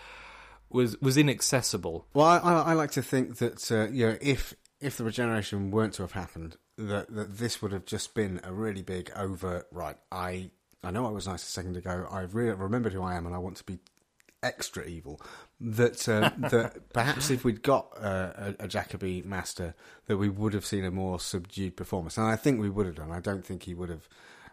[0.68, 2.06] was was inaccessible.
[2.12, 5.70] Well, I, I, I like to think that uh, you know if if the regeneration
[5.70, 9.68] weren't to have happened, that that this would have just been a really big overt.
[9.70, 10.50] Right, I
[10.82, 12.06] I know I was nice a second ago.
[12.10, 13.78] I've re- remembered who I am, and I want to be
[14.46, 15.20] extra evil.
[15.60, 19.74] That uh, that perhaps if we'd got uh, a, a Jacobi master,
[20.06, 22.96] that we would have seen a more subdued performance, and I think we would have
[22.96, 23.10] done.
[23.10, 24.08] I don't think he would have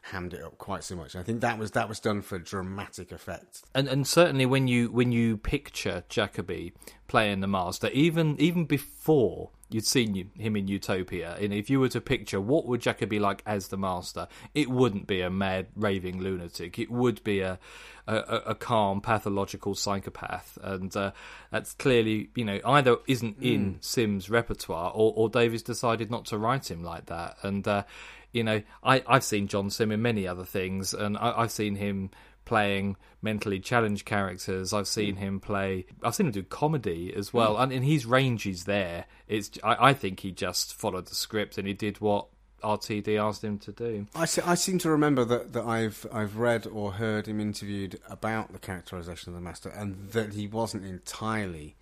[0.07, 1.15] hammed it up quite so much.
[1.15, 3.63] I think that was that was done for dramatic effect.
[3.73, 6.73] And and certainly when you when you picture Jacobi
[7.07, 11.89] playing the master, even even before you'd seen him in Utopia, and if you were
[11.89, 15.67] to picture what would Jacobi be like as the master, it wouldn't be a mad
[15.75, 16.79] raving lunatic.
[16.79, 17.59] It would be a
[18.05, 18.15] a,
[18.47, 21.11] a- calm pathological psychopath, and uh,
[21.51, 26.37] that's clearly you know either isn't in Simm's repertoire, or or Davies decided not to
[26.37, 27.67] write him like that, and.
[27.67, 27.83] Uh,
[28.31, 31.75] you know, I, I've seen John Simm in many other things, and I, I've seen
[31.75, 32.09] him
[32.45, 34.73] playing mentally challenged characters.
[34.73, 35.19] I've seen mm.
[35.19, 35.85] him play.
[36.03, 37.33] I've seen him do comedy as mm.
[37.33, 39.05] well, and, and his range is there.
[39.27, 39.51] It's.
[39.63, 42.27] I, I think he just followed the script and he did what
[42.63, 44.07] RTD asked him to do.
[44.15, 47.99] I, se- I seem to remember that, that I've I've read or heard him interviewed
[48.09, 51.75] about the characterization of the master, and that he wasn't entirely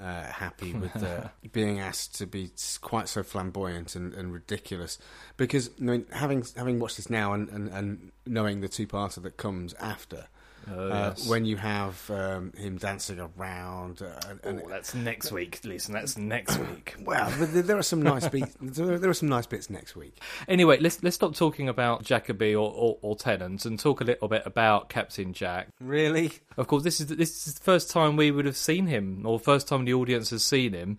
[0.00, 4.98] uh, happy with uh, being asked to be quite so flamboyant and, and ridiculous.
[5.36, 9.22] Because I mean, having having watched this now and, and, and knowing the two parter
[9.22, 10.26] that comes after,
[10.74, 11.28] Oh, uh, yes.
[11.28, 14.02] when you have um, him dancing around.
[14.02, 15.94] Uh, and, and- Oh, that's next week, listen.
[15.94, 16.94] That's next week.
[17.02, 18.56] well, there, there are some nice beats.
[18.60, 20.20] There there are some nice bits next week.
[20.48, 24.28] Anyway, let's let's stop talking about Jacobi or, or, or Tennant and talk a little
[24.28, 25.68] bit about Captain Jack.
[25.80, 26.32] Really?
[26.56, 29.38] Of course, this is this is the first time we would have seen him, or
[29.38, 30.98] first time the audience has seen him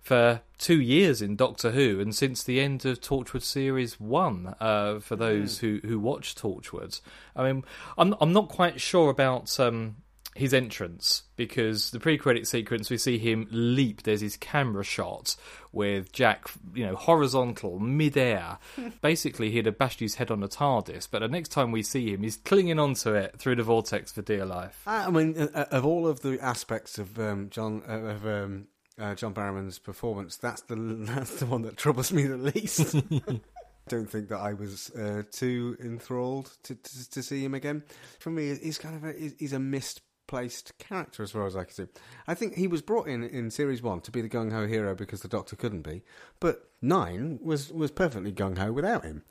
[0.00, 4.54] for two years in Doctor Who, and since the end of Torchwood series one.
[4.60, 7.00] Uh, for those who who watch Torchwood,
[7.36, 7.64] I mean,
[7.96, 9.58] I'm I'm not quite sure about.
[9.60, 9.96] Um,
[10.36, 15.34] his entrance because the pre-credit sequence we see him leap there's his camera shot
[15.72, 18.56] with jack you know horizontal mid-air
[19.02, 22.12] basically he'd have bashed his head on a tardis but the next time we see
[22.12, 25.84] him he's clinging onto it through the vortex for dear life I mean, uh, of
[25.84, 28.68] all of the aspects of um, John uh, of um,
[29.00, 30.74] uh, John Barrowman's performance, that's the
[31.14, 32.96] that's the one that troubles me the least.
[33.88, 37.82] Don't think that I was uh, too enthralled to, to to see him again.
[38.20, 41.72] For me, he's kind of a, he's- a misplaced character as far as I can
[41.74, 41.86] see.
[42.28, 44.94] I think he was brought in in series one to be the gung ho hero
[44.94, 46.02] because the Doctor couldn't be,
[46.38, 49.22] but nine was was perfectly gung ho without him.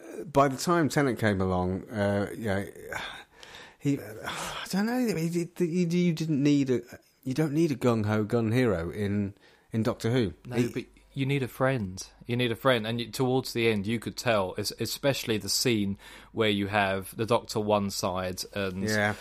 [0.00, 2.64] Uh, by the time Tennant came along, uh, yeah.
[3.78, 5.14] He, I don't know.
[5.14, 6.80] he- he- you didn't need a,
[7.26, 9.34] you don't need a gung ho gun hero in
[9.72, 10.32] in Doctor Who.
[10.46, 12.02] No, He- but you need a friend.
[12.26, 15.96] You need a friend, and you, towards the end, you could tell, especially the scene
[16.32, 19.14] where you have the Doctor one side and yeah,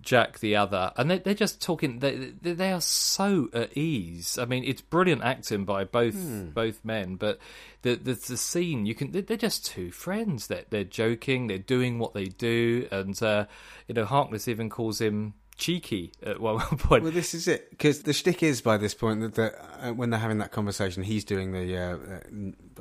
[0.00, 1.98] Jack the other, and they, they're just talking.
[1.98, 4.38] They, they they are so at ease.
[4.38, 6.14] I mean, it's brilliant acting by both
[6.54, 7.38] both men, but
[7.82, 9.10] the, the the scene you can.
[9.10, 10.46] They're just two friends.
[10.46, 11.48] They're they're joking.
[11.48, 13.46] They're doing what they do, and uh,
[13.88, 17.02] you know, Harkness even calls him cheeky at one point.
[17.02, 20.10] well, this is it because the shtick is by this point that the, uh, when
[20.10, 21.96] they're having that conversation, he's doing the uh,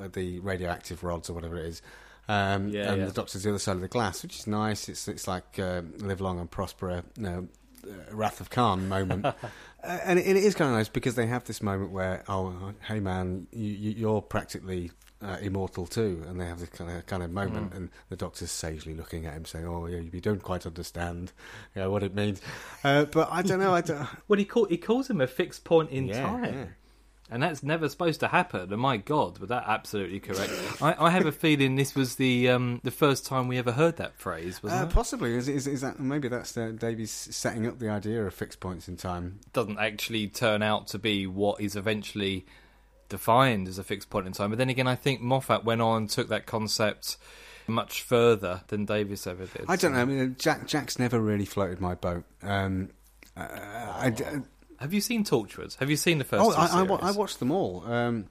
[0.02, 1.82] uh, the radioactive rods or whatever it is.
[2.30, 3.06] Um, Yeah, and yeah.
[3.08, 4.88] the doctor's the other side of the glass, which is nice.
[4.88, 7.48] It's it's like uh, live long and prosper, you know,
[7.86, 9.26] uh, Wrath of Khan moment.
[9.84, 12.74] Uh, and it, it is kind of nice because they have this moment where, oh,
[12.88, 14.90] hey man, you, you, you're practically
[15.22, 18.52] uh, immortal too, and they have this kind of kind of moment, and the doctor's
[18.52, 21.32] sagely looking at him, saying, "Oh, yeah, you don't quite understand,
[21.76, 22.42] you know, what it means."
[22.84, 23.74] Uh, but I don't know.
[23.74, 24.08] I don't.
[24.28, 26.44] Well, he call, he calls him a fixed point in Yeah, time.
[26.54, 26.66] yeah.
[27.30, 28.72] And that's never supposed to happen.
[28.72, 30.50] And my God, was that absolutely correct?
[30.82, 33.98] I, I have a feeling this was the um, the first time we ever heard
[33.98, 34.94] that phrase, wasn't Uh, it?
[34.94, 38.62] possibly is, is, is that maybe that's uh, Davies setting up the idea of fixed
[38.62, 39.42] points in time.
[39.52, 42.46] Doesn't actually turn out to be what is eventually
[43.10, 44.50] defined as a fixed point in time.
[44.50, 47.17] But then again, I think Moffat went on and took that concept
[47.67, 49.65] much further than Davies ever did.
[49.67, 50.00] I don't know.
[50.00, 52.24] I mean, Jack Jack's never really floated my boat.
[52.41, 52.89] Um,
[53.36, 53.48] uh,
[53.96, 54.24] I, d-
[54.80, 55.78] Have you seen Torchwood?
[55.78, 57.10] Have you seen the first oh, I, I.
[57.10, 57.84] I watched them all.
[57.86, 58.28] Um,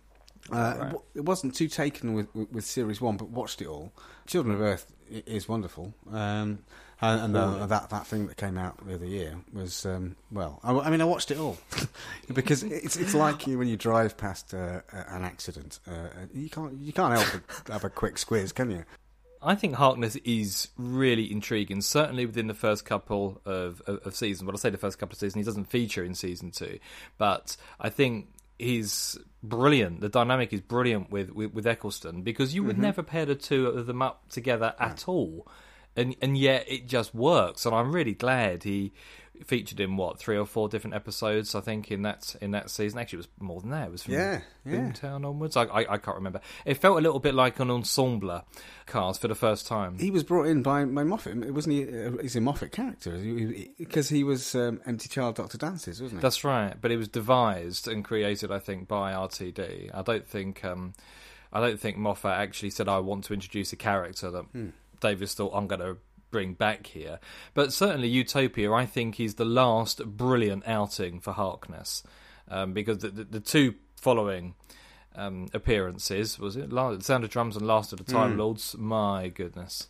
[0.51, 0.95] uh, Right.
[1.15, 3.93] It wasn't too taken with, with, with series one, but watched it all.
[4.27, 6.61] Children of Earth is wonderful, um,
[7.01, 10.61] and, and uh, that that thing that came out the other year was um, well.
[10.65, 11.59] I, I mean, I watched it all
[12.33, 15.79] because it's it's like you when you drive past uh, an accident.
[15.87, 18.85] Uh, you can't you can't help but have a quick squiz, can you?
[19.43, 24.47] I think Harkness is really intriguing, certainly within the first couple of, of, of seasons.
[24.47, 26.79] Well, I say the first couple of seasons, he doesn't feature in season two,
[27.19, 28.29] but I think
[28.59, 30.01] he's brilliant.
[30.01, 33.67] The dynamic is brilliant with, with, with Eccleston because you would never pair the two
[33.67, 35.47] of them up together at all.
[35.97, 38.93] And and yet it just works, and I'm really glad he
[39.45, 41.55] featured in what three or four different episodes.
[41.55, 42.99] I think in that in that season.
[42.99, 43.89] Actually, it was more than that.
[43.89, 44.77] It was from Yeah, yeah.
[44.77, 45.57] Boomtown onwards.
[45.57, 46.41] I, I I can't remember.
[46.65, 48.45] It felt a little bit like an ensemble
[48.87, 49.99] cast for the first time.
[49.99, 51.53] He was brought in by, by Moffat.
[51.53, 51.85] Wasn't he?
[51.85, 53.11] Uh, he's a Moffat character
[53.79, 56.23] because he was um, Empty Child Doctor Dances, wasn't he?
[56.23, 59.91] That's right, but it was devised and created, I think, by RTD.
[59.95, 60.95] I don't think, um,
[61.53, 65.53] I don't think Moffat actually said, "I want to introduce a character that Davies thought
[65.55, 65.97] I'm going to
[66.31, 67.19] bring back here."
[67.55, 72.03] But certainly, Utopia, I think, is the last brilliant outing for Harkness,
[72.49, 74.55] um, because the, the, the two following.
[75.19, 76.71] Um, appearances was it
[77.03, 78.77] Sound of Drums and Last of the Time Lords?
[78.77, 79.89] My goodness,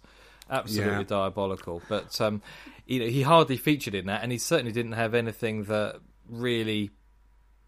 [0.48, 1.02] absolutely Yeah.
[1.02, 1.82] diabolical.
[1.88, 2.42] But um,
[2.86, 5.96] you know, he hardly featured in that, and he certainly didn't have anything that
[6.28, 6.90] really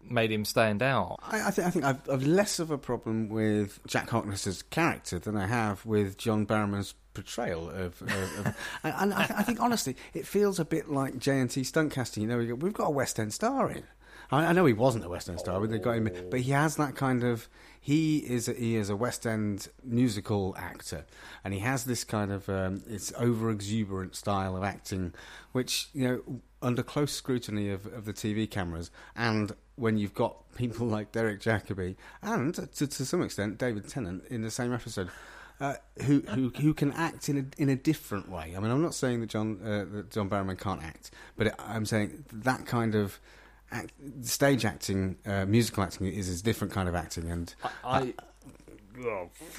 [0.01, 1.17] made him stand out.
[1.21, 5.19] I, I think I think I've, I've less of a problem with Jack Harkness's character
[5.19, 8.01] than I have with John Barrowman's portrayal of.
[8.01, 8.45] of, of
[8.83, 11.91] and, and I, I think honestly, it feels a bit like J and T stunt
[11.91, 12.23] casting.
[12.23, 13.83] You know, we've got a West End star in.
[14.31, 16.09] I, I know he wasn't a West End star, but they got him.
[16.29, 17.47] But he has that kind of.
[17.81, 21.05] He is a, he is a West End musical actor,
[21.43, 25.13] and he has this kind of um, it's over exuberant style of acting,
[25.51, 30.35] which you know under close scrutiny of, of the TV cameras, and when you've got
[30.55, 35.09] people like Derek Jacobi and to, to some extent David Tennant in the same episode,
[35.59, 38.53] uh, who who who can act in a in a different way.
[38.55, 41.55] I mean, I'm not saying that John uh, that John Barrowman can't act, but it,
[41.59, 43.19] I'm saying that kind of
[43.71, 43.91] act,
[44.21, 48.13] stage acting, uh, musical acting is a different kind of acting, and I,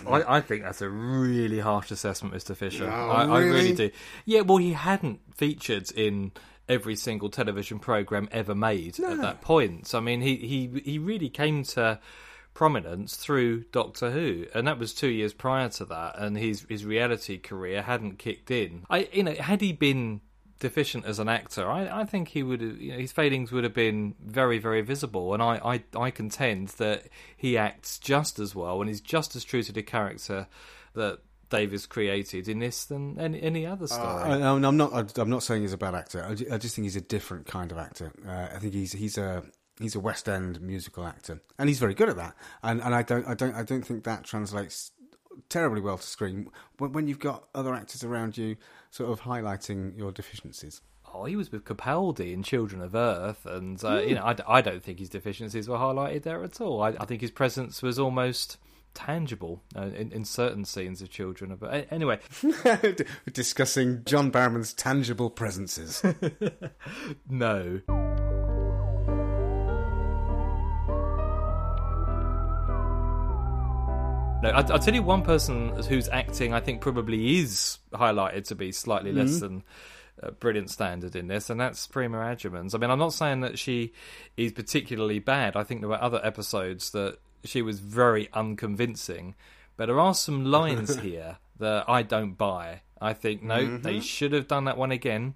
[0.06, 2.56] I, I think that's a really harsh assessment, Mr.
[2.56, 2.90] Fisher.
[2.90, 3.74] Oh, I, I really really?
[3.74, 3.90] do.
[4.24, 6.32] Yeah, well, he hadn't featured in
[6.68, 9.86] every single television program ever made at that point.
[9.86, 11.98] So, I mean, he, he he really came to
[12.54, 16.84] prominence through Doctor Who, and that was two years prior to that, and his his
[16.84, 18.84] reality career hadn't kicked in.
[18.90, 20.20] I, you know, had he been
[20.60, 23.64] deficient as an actor, I, I think he would have, you know, his failings would
[23.64, 25.32] have been very, very visible.
[25.32, 29.42] And I, I, I contend that he acts just as well and is just as
[29.42, 30.46] true to the character
[30.94, 34.06] that Davies created in this than any, any other story.
[34.06, 35.18] I, I'm I'm not.
[35.18, 36.24] I'm not saying he's a bad actor.
[36.24, 38.12] I I just think he's a different kind of actor.
[38.24, 39.42] Uh, I think he's he's a
[39.80, 42.34] he's a West End musical actor, and he's very good at that.
[42.62, 44.92] And and I don't I don't I don't think that translates
[45.48, 48.56] terribly well to screen when, when you've got other actors around you,
[48.90, 50.82] sort of highlighting your deficiencies.
[51.12, 54.60] Oh, he was with Capaldi in Children of Earth, and uh, you know, I, I
[54.60, 56.82] don't think his deficiencies were highlighted there at all.
[56.82, 58.58] I, I think his presence was almost
[58.94, 61.86] tangible uh, in, in certain scenes of Children of Earth.
[61.90, 62.20] Anyway,
[63.32, 66.02] Discussing John Barrowman's tangible presences.
[67.28, 67.80] no.
[74.42, 78.54] No, I, I'll tell you one person whose acting I think probably is highlighted to
[78.54, 79.62] be slightly less than
[80.22, 82.74] uh, brilliant standard in this, and that's Freema Agyeman.
[82.74, 83.92] I mean, I'm not saying that she
[84.38, 85.56] is particularly bad.
[85.56, 89.34] I think there were other episodes that she was very unconvincing,
[89.76, 92.80] but there are some lines here that I don't buy.
[92.98, 95.34] I think no, they should have done that one again.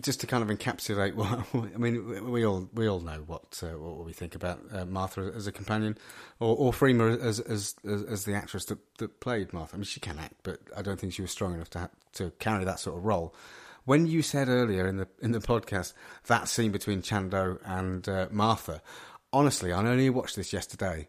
[0.00, 1.28] Just to kind of encapsulate what
[1.74, 5.32] I mean, we- all we all know what uh, what we think about uh, Martha
[5.36, 5.96] as a companion,
[6.40, 9.74] or, or Freema as, as as the actress that, that played Martha.
[9.74, 11.90] I mean, she can act, but I don't think she was strong enough to ha-
[12.14, 13.34] to carry that sort of role.
[13.84, 15.92] When you said earlier in the in the podcast
[16.26, 18.82] that scene between Chantho and uh, Martha,
[19.32, 21.06] honestly, I only watched this yesterday.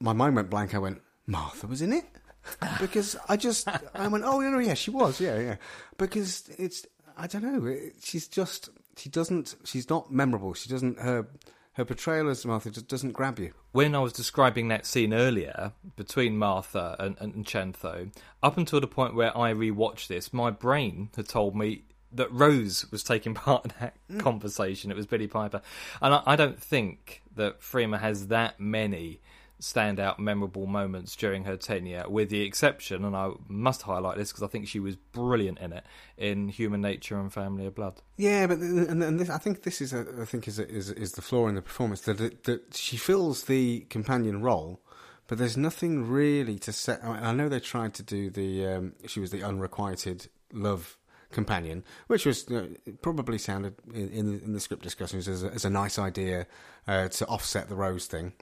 [0.00, 0.74] My mind went blank.
[0.74, 2.04] I went, Martha was in it
[2.80, 5.56] because I just I went, oh no, yeah, she was, yeah, yeah,
[5.98, 10.54] because it's I don't know, she's just she doesn't she's not memorable.
[10.54, 11.26] She doesn't her
[11.74, 13.52] her portrayal as Martha just doesn't grab you.
[13.72, 18.12] when I was describing that scene earlier between Martha and, and, Chantho,
[18.44, 22.86] up until the point where I rewatched this, my brain had told me that Rose
[22.92, 24.20] was taking part in that hmm.
[24.20, 24.92] conversation.
[24.92, 25.60] It was Billie Piper.
[26.00, 29.20] And I, I don't think that Freema has that many
[29.64, 34.42] standout memorable moments during her tenure, with the exception, and I must highlight this because
[34.42, 35.84] I think she was brilliant in it,
[36.18, 38.02] in Human Nature and Family of Blood.
[38.16, 40.90] Yeah, but and, and this, I think this is a, I think is a, is
[40.90, 44.80] is the flaw in the performance that it, that she fills the companion role,
[45.28, 47.02] but there's nothing really to set.
[47.02, 50.98] I, I know they tried to do the um, she was the unrequited love
[51.30, 55.48] companion, which was you know, probably sounded in, in, in the script discussions as a,
[55.48, 56.46] as a nice idea
[56.86, 58.32] uh, to offset the Rose thing,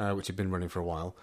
[0.00, 1.14] uh, which had been running for a while.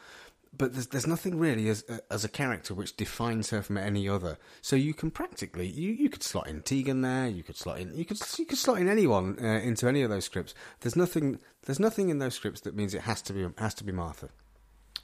[0.56, 4.38] But there's, there's nothing really as as a character which defines her from any other.
[4.62, 7.28] So you can practically you, you could slot in Tegan there.
[7.28, 10.10] You could slot in you could you could slot in anyone uh, into any of
[10.10, 10.54] those scripts.
[10.80, 13.84] There's nothing there's nothing in those scripts that means it has to be has to
[13.84, 14.30] be Martha.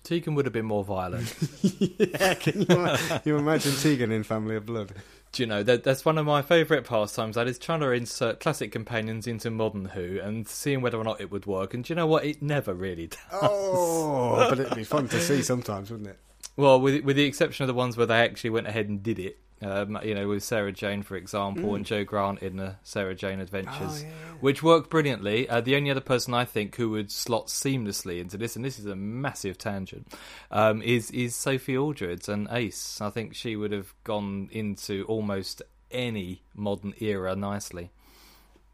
[0.04, 1.34] Tegan would have been more violent.
[1.62, 4.94] yeah, can you, you imagine Tegan in Family of Blood?
[5.32, 7.36] Do you know that that's one of my favourite pastimes?
[7.36, 11.22] That is trying to insert classic companions into modern Who and seeing whether or not
[11.22, 11.74] it would work.
[11.74, 12.24] And do you know what?
[12.24, 13.20] It never really does.
[13.42, 16.20] Oh, but it'd be fun to see sometimes, wouldn't it?
[16.56, 19.20] Well, with with the exception of the ones where they actually went ahead and did
[19.20, 19.40] it.
[19.62, 23.40] Um, you know, with Sarah Jane, for example, and Jo Grant in the Sarah Jane
[23.40, 24.04] Adventures,
[24.42, 25.48] which worked brilliantly.
[25.48, 28.78] Uh, the only other person I think who would slot seamlessly into this, and this
[28.78, 30.14] is a massive tangent,
[30.52, 33.00] um, is is Sophie Aldred and Ace.
[33.00, 35.62] I think she would have gone into almost
[35.92, 37.92] any modern era nicely.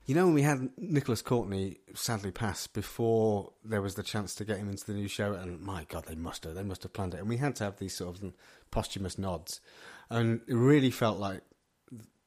[0.09, 4.43] You know, when we had Nicholas Courtney sadly pass before there was the chance to
[4.43, 6.93] get him into the new show, and my God, they must have, they must have
[6.93, 8.33] planned it, and we had to have these sort of
[8.71, 9.61] posthumous nods,
[10.09, 11.41] and it really felt like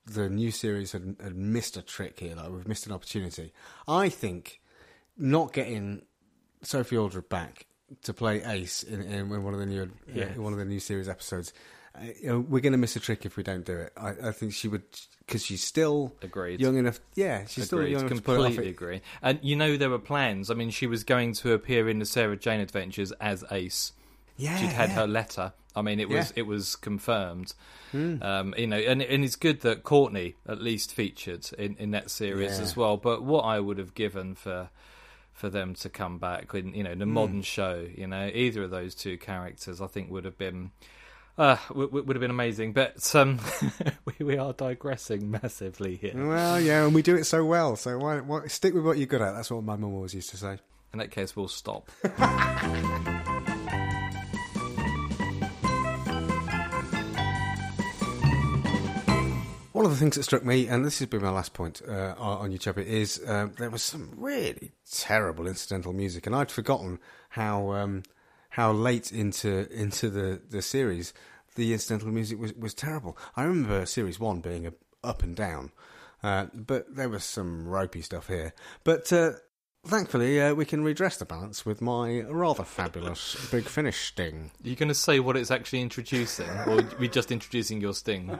[0.06, 3.52] the new series had, had missed a trick here, like we've missed an opportunity.
[3.88, 4.60] I think
[5.18, 6.02] not getting
[6.62, 7.66] Sophie Aldred back
[8.04, 10.32] to play Ace in, in one of the new Yeah.
[10.32, 11.52] in one of the new series episodes.
[11.94, 13.92] Uh, you know, we're going to miss a trick if we don't do it.
[13.96, 14.82] I, I think she would
[15.26, 16.60] because she's still Agreed.
[16.60, 17.00] young enough.
[17.14, 17.92] Yeah, she's still Agreed.
[17.92, 18.44] young enough to pull it off.
[18.46, 19.00] Completely agree.
[19.22, 20.50] And you know there were plans.
[20.50, 23.92] I mean, she was going to appear in the Sarah Jane Adventures as Ace.
[24.36, 24.94] Yeah, She'd had yeah.
[24.96, 25.52] her letter.
[25.76, 26.40] I mean, it was Yeah.
[26.40, 27.54] It was confirmed.
[27.94, 32.10] Um, you know, and and it's good that Courtney at least featured in, in that
[32.10, 32.62] series Yeah.
[32.62, 32.96] as well.
[32.96, 34.70] But what I would have given for
[35.32, 37.12] for them to come back in you know the Hmm.
[37.12, 40.70] modern show, you know, either of those two characters, I think would have been
[41.38, 43.40] Uh, w- w- would have been amazing, but um,
[44.04, 46.12] we, we are digressing massively here.
[46.14, 47.74] Well, yeah, and we do it so well.
[47.76, 49.32] So why, why stick with what you're good at?
[49.32, 50.58] That's what my mum always used to say.
[50.92, 51.90] In that case, we'll stop.
[59.72, 62.14] One of the things that struck me, and this has been my last point uh,
[62.18, 66.98] on Utopia, is um, there was some really terrible incidental music, and I'd forgotten
[67.30, 68.02] how um,
[68.52, 71.12] how late into into the, the series
[71.54, 73.16] the incidental music was, was terrible.
[73.36, 74.72] I remember series one being a,
[75.04, 75.72] up and down,
[76.22, 78.54] uh, but there was some ropey stuff here.
[78.84, 79.32] But uh,
[79.86, 84.50] thankfully, uh, we can redress the balance with my rather fabulous Big Finish sting.
[84.64, 87.94] Are you going to say what it's actually introducing, or are we just introducing your
[87.94, 88.38] sting?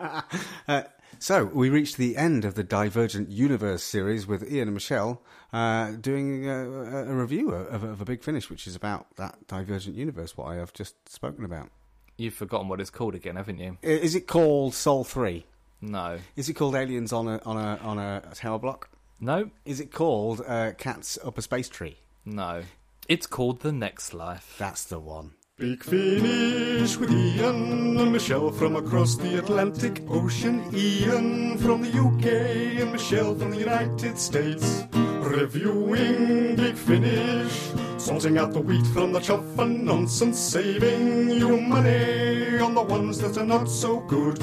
[1.13, 5.23] Uh, so we reached the end of the Divergent Universe series with Ian and Michele
[5.53, 9.97] uh, doing a, a review of, of, a Big Finish, which is about that Divergent
[9.97, 11.71] Universe, what I have just spoken about.
[12.17, 13.79] You've forgotten what it's called again, haven't you?
[13.83, 15.47] Is it called Soul Three?
[15.81, 16.19] No.
[16.37, 18.91] Is it called Aliens on a on a on a tower block?
[19.21, 19.51] No.
[19.65, 21.97] Is it called uh, Cats Up a Space Tree?
[22.25, 22.63] No.
[23.09, 24.55] It's called The Next Life.
[24.59, 25.33] That's the one.
[25.59, 30.65] Big finish with Ian and Michele from across the Atlantic Ocean.
[30.75, 34.85] Ian from the UK and Michele from the United States.
[34.95, 42.59] Reviewing Big Finish, sorting out the wheat from the chaff and nonsense, saving you money
[42.59, 44.43] on the ones that are not so good.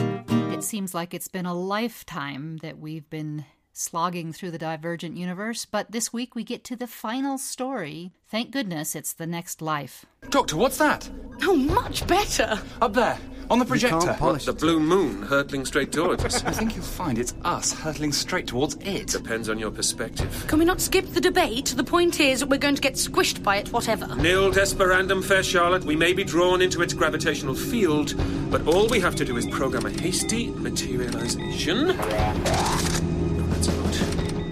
[0.54, 5.66] It seems like it's been a lifetime that we've been slogging through the Divergent universe,
[5.66, 8.12] but this week we get to the final story.
[8.28, 10.06] Thank goodness it's the next life.
[10.30, 11.10] Doctor, what's that?
[11.44, 12.62] Oh, much better.
[12.82, 13.18] Up there,
[13.50, 14.14] on the projector.
[14.20, 16.44] polish The blue moon hurtling straight towards us.
[16.44, 19.08] I think you'll find it's us hurtling straight towards it.
[19.08, 20.46] Depends on your perspective.
[20.48, 21.74] Can we not skip the debate?
[21.76, 24.14] The point is, that we're going to get squished by it, whatever.
[24.16, 25.84] Nil desperandum, fair Charlotte.
[25.86, 28.14] We may be drawn into its gravitational field,
[28.52, 31.98] but all we have to do is program a hasty materialization.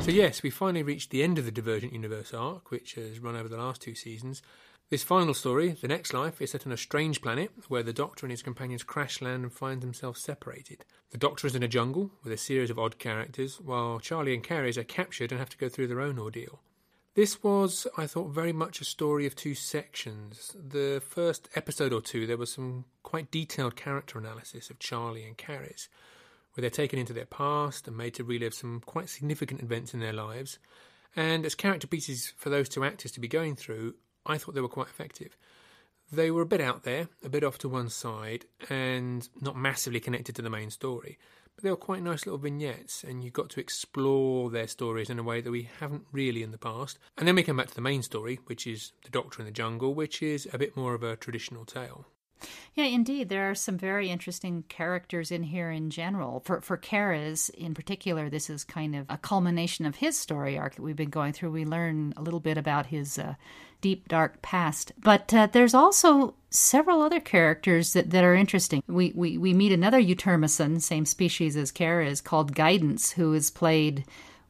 [0.07, 3.35] So, yes, we finally reached the end of the Divergent Universe arc, which has run
[3.35, 4.41] over the last two seasons.
[4.89, 8.25] This final story, The Next Life, is set on a strange planet where the Doctor
[8.25, 10.85] and his companions crash land and find themselves separated.
[11.11, 14.41] The Doctor is in a jungle with a series of odd characters, while Charley and
[14.41, 16.61] C'rizz are captured and have to go through their own ordeal.
[17.15, 20.55] This was, I thought, very much a story of two sections.
[20.55, 25.37] The first episode or two, there was some quite detailed character analysis of Charley and
[25.37, 25.89] C'rizz,
[26.57, 29.99] where they're taken into their past and made to relive some quite significant events in
[29.99, 30.57] their lives.
[31.15, 33.93] And as character pieces for those two actors to be going through,
[34.25, 35.37] I thought they were quite effective.
[36.11, 39.99] They were a bit out there, a bit off to one side, and not massively
[39.99, 41.19] connected to the main story.
[41.55, 45.19] But they were quite nice little vignettes, and you got to explore their stories in
[45.19, 46.97] a way that we haven't really in the past.
[47.17, 49.51] And then we come back to the main story, which is The Doctor in the
[49.51, 52.07] Jungle, which is a bit more of a traditional tale.
[52.75, 53.29] Yeah, indeed.
[53.29, 56.41] There are some very interesting characters in here in general.
[56.41, 60.75] For for C'rizz in particular, this is kind of a culmination of his story arc
[60.75, 61.51] that we've been going through.
[61.51, 63.35] We learn a little bit about his uh,
[63.81, 64.91] deep, dark past.
[64.99, 68.83] But uh, there's also several other characters that, that are interesting.
[68.87, 74.05] We, we, we meet another Eutermesan, same species as C'rizz, called Guidance, who is played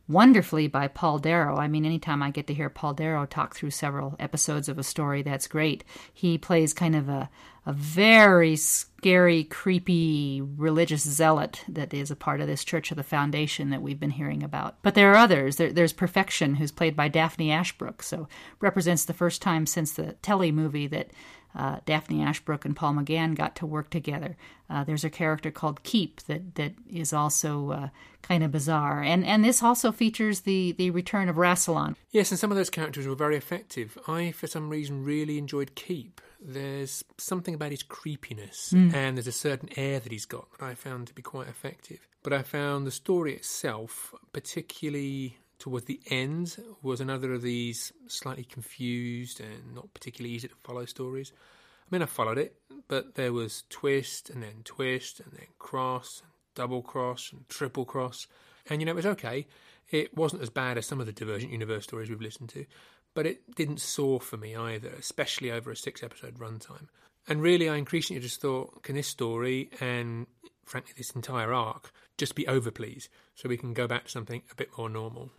[0.07, 1.57] wonderfully by Paul Darrow.
[1.57, 4.83] I mean, anytime I get to hear Paul Darrow talk through several episodes of a
[4.83, 5.83] story, that's great.
[6.13, 7.29] He plays kind of a,
[7.65, 13.03] a very scary, creepy religious zealot that is a part of this Church of the
[13.03, 14.81] Foundation that we've been hearing about.
[14.81, 15.57] But there are others.
[15.57, 18.27] There, there's Perfection, who's played by Daphne Ashbrook, so
[18.61, 21.11] represents the first time since the Telly movie that
[21.57, 24.37] uh, Daphne Ashbrook and Paul McGann got to work together.
[24.69, 27.89] Uh, there's a character called Keep that that is also uh,
[28.21, 31.95] kind of bizarre, and and this also features the the return of Rassilon.
[32.11, 33.97] Yes, and some of those characters were very effective.
[34.07, 36.21] I, for some reason, really enjoyed Keep.
[36.39, 38.93] There's something about his creepiness, Mm.
[38.93, 42.07] and there's a certain air that he's got that I found to be quite effective.
[42.21, 48.43] But I found the story itself, particularly towards the end, was another of these slightly
[48.43, 51.31] confused and not particularly easy to follow stories.
[51.35, 52.55] I mean, I followed it,
[52.87, 57.85] but there was twist and then twist and then cross and double cross and triple
[57.85, 58.27] cross.
[58.69, 59.47] And, you know, it was okay.
[59.89, 62.65] It wasn't as bad as some of the Divergent Universe stories we've listened to,
[63.13, 66.87] but it didn't soar for me either, especially over a six episode runtime.
[67.27, 70.27] And really, I increasingly just thought, can this story and,
[70.67, 74.41] frankly, this entire arc just be over, please, so we can go back to something
[74.51, 75.31] a bit more normal?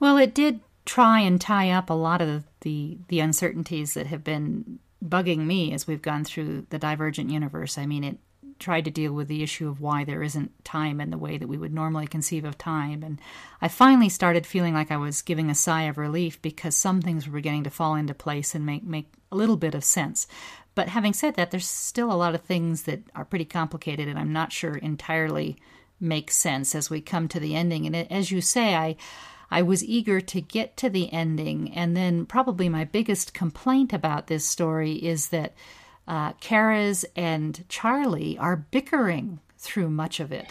[0.00, 4.22] Well, it did try and tie up a lot of the the uncertainties that have
[4.22, 7.78] been bugging me as we've gone through the Divergent universe.
[7.78, 8.18] I mean, it
[8.58, 11.48] tried to deal with the issue of why there isn't time in the way that
[11.48, 13.02] we would normally conceive of time.
[13.02, 13.20] And
[13.60, 17.26] I finally started feeling like I was giving a sigh of relief because some things
[17.26, 20.26] were beginning to fall into place and make, make a little bit of sense.
[20.76, 24.18] But having said that, there's still a lot of things that are pretty complicated, and
[24.18, 25.56] I'm not sure entirely
[25.98, 27.86] make sense as we come to the ending.
[27.86, 28.96] And as you say, I.
[29.48, 34.26] I was eager to get to the ending, and then probably my biggest complaint about
[34.26, 35.54] this story is that
[36.08, 40.46] uh, Kara's and Charley are bickering through much of it.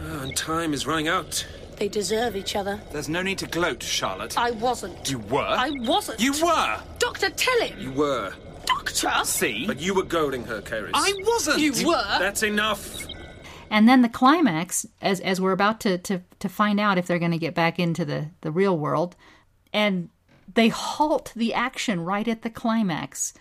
[0.00, 1.44] Ah, and time is running out.
[1.76, 2.80] They deserve each other.
[2.92, 4.38] There's no need to gloat, Charlotte.
[4.38, 5.10] I wasn't.
[5.10, 5.40] You were?
[5.40, 6.20] I wasn't.
[6.20, 6.80] You were!
[7.00, 7.80] Doctor, tell him.
[7.80, 8.32] You were.
[8.74, 9.24] Doctor?
[9.24, 9.66] See?
[9.66, 10.90] But you were goading her, C'rizz.
[10.94, 11.60] I wasn't!
[11.60, 12.18] You were.
[12.18, 13.06] That's enough.
[13.70, 17.18] And then the climax, as as we're about to to, to find out if they're
[17.18, 19.16] going to get back into the, the real world,
[19.72, 20.10] and
[20.54, 23.32] they halt the action right at the climax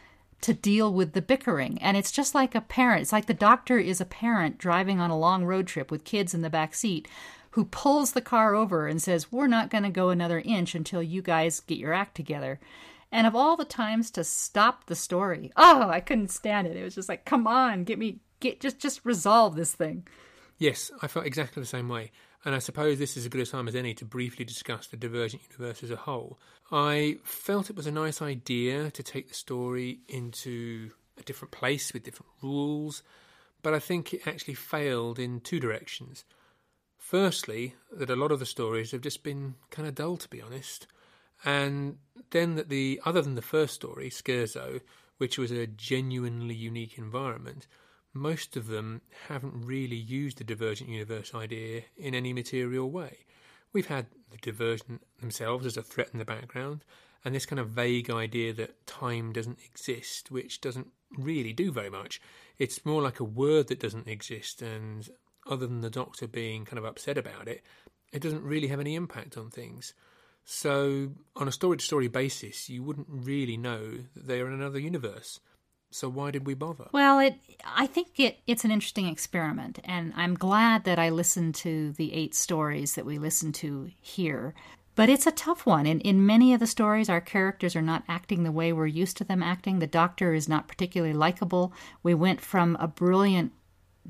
[0.41, 1.77] to deal with the bickering.
[1.82, 3.01] And it's just like a parent.
[3.01, 6.34] It's like the doctor is a parent driving on a long road trip with kids
[6.34, 7.07] in the back seat
[7.51, 11.01] who pulls the car over and says, We're not going to go another inch until
[11.03, 12.59] you guys get your act together.
[13.12, 16.78] And of all the times to stop the story, oh, I couldn't stand it.
[16.78, 20.07] It was just like, come on, get me, get just just resolve this thing.
[20.57, 22.12] Yes, I felt exactly the same way.
[22.45, 24.97] And I suppose this is as good a time as any to briefly discuss the
[24.97, 26.39] Divergent universe as a whole.
[26.72, 31.93] I felt it was a nice idea to take the story into a different place
[31.93, 33.03] with different rules,
[33.62, 36.24] but I think it actually failed in two directions.
[36.97, 40.41] Firstly, that a lot of the stories have just been kind of dull, to be
[40.41, 40.88] honest.
[41.45, 41.97] And
[42.31, 44.81] then that the, other than the first story, Scherzo,
[45.17, 47.67] which was a genuinely unique environment,
[48.13, 53.19] most of them haven't really used the divergent universe idea in any material way.
[53.71, 56.83] We've had the divergent themselves as a threat in the background,
[57.23, 60.87] and this kind of vague idea that time doesn't exist, which doesn't
[61.17, 62.21] really do very much.
[62.57, 65.07] It's more like a word that doesn't exist, and
[65.47, 67.63] other than the Doctor being kind of upset about it,
[68.11, 69.93] it doesn't really have any impact on things.
[70.52, 74.54] So, on a story to story basis, you wouldn't really know that they are in
[74.54, 75.39] another universe.
[75.91, 76.88] So why did we bother?
[76.91, 81.54] Well, it I think it it's an interesting experiment and I'm glad that I listened
[81.56, 84.56] to the eight stories that we listened to here.
[84.95, 85.86] But it's a tough one.
[85.86, 89.18] In in many of the stories our characters are not acting the way we're used
[89.18, 89.78] to them acting.
[89.78, 91.74] The doctor is not particularly likable.
[92.02, 93.52] We went from a brilliant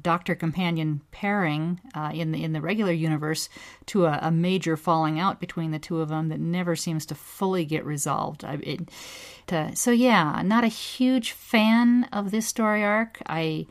[0.02, 3.50] doctor companion pairing uh, in the in the regular universe
[3.88, 7.16] to a, a, major falling out between the two of them that never seems to
[7.16, 8.46] fully get resolved.
[8.46, 8.90] I, it,
[9.48, 13.22] to, so yeah, not a huge fan of this story arc.
[13.26, 13.68] I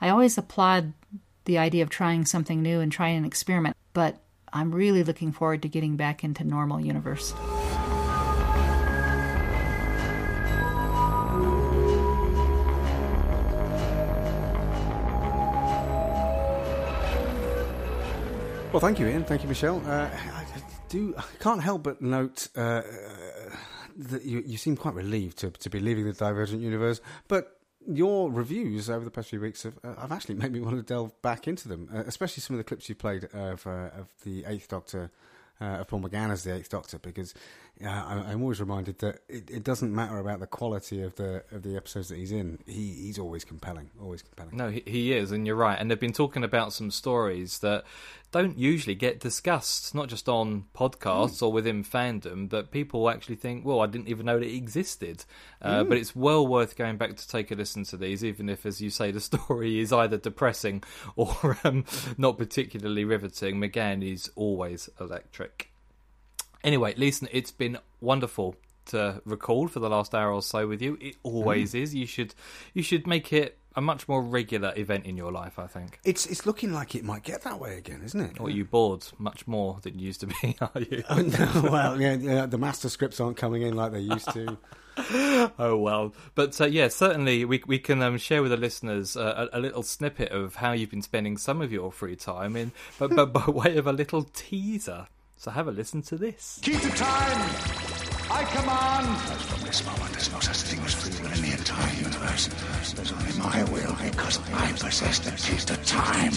[0.00, 0.92] I always applaud
[1.44, 4.20] the idea of trying something new and trying an experiment, but
[4.52, 7.34] I'm really looking forward to getting back into normal universe.
[18.72, 19.24] Well, thank you, Ian.
[19.24, 19.82] Thank you, Michele.
[19.86, 20.46] Uh, I
[20.88, 22.80] do I can't help but note uh,
[23.98, 28.30] that you, you seem quite relieved to to be leaving the Divergent universe, but your
[28.30, 31.20] reviews over the past few weeks have, uh, have actually made me want to delve
[31.20, 34.44] back into them, uh, especially some of the clips you played of, uh, of the
[34.46, 35.10] Eighth Doctor.
[35.60, 37.34] Uh, of Paul McGann as the Eighth Doctor, because
[37.84, 41.62] uh, I'm always reminded that it, it, doesn't matter about the quality of the of
[41.62, 42.58] the episodes that he's in.
[42.66, 44.56] He, he's always compelling, always compelling.
[44.56, 45.78] No, he, he is, and you're right.
[45.78, 47.84] And they've been talking about some stories that
[48.30, 51.42] don't usually get discussed, not just on podcasts mm.
[51.42, 55.24] or within fandom, but people actually think, well, I didn't even know that it existed.
[55.60, 55.88] Uh, mm.
[55.88, 58.80] But it's well worth going back to take a listen to these, even if, as
[58.80, 60.84] you say, the story is either depressing
[61.16, 61.84] or um,
[62.16, 63.56] not particularly riveting.
[63.56, 65.71] McGann is always electric.
[66.64, 68.56] Anyway, listen, it's been wonderful
[68.86, 70.98] to record for the last hour or so with you.
[71.00, 71.82] It always mm.
[71.82, 71.94] is.
[71.94, 72.34] You should
[72.74, 75.98] you should make it a much more regular event in your life, I think.
[76.04, 78.40] It's it's looking like it might get that way again, isn't it?
[78.40, 81.02] Or you bored much more than you used to be, are you?
[81.10, 84.58] oh, no, well, yeah, yeah, the master scripts aren't coming in like they used to.
[85.58, 89.48] oh well, but uh, yeah, certainly we we can um, share with the listeners uh,
[89.52, 92.72] a, a, little snippet of how you've been spending some of your free time in,
[92.98, 95.06] but but by way of a little teaser.
[95.42, 96.60] So have a listen to this.
[96.62, 97.40] Keep the time.
[98.30, 99.08] I command.
[99.26, 102.46] As from this moment, there's no such thing as free will in the entire universe.
[102.94, 106.30] There's only my will because I possess the key to time.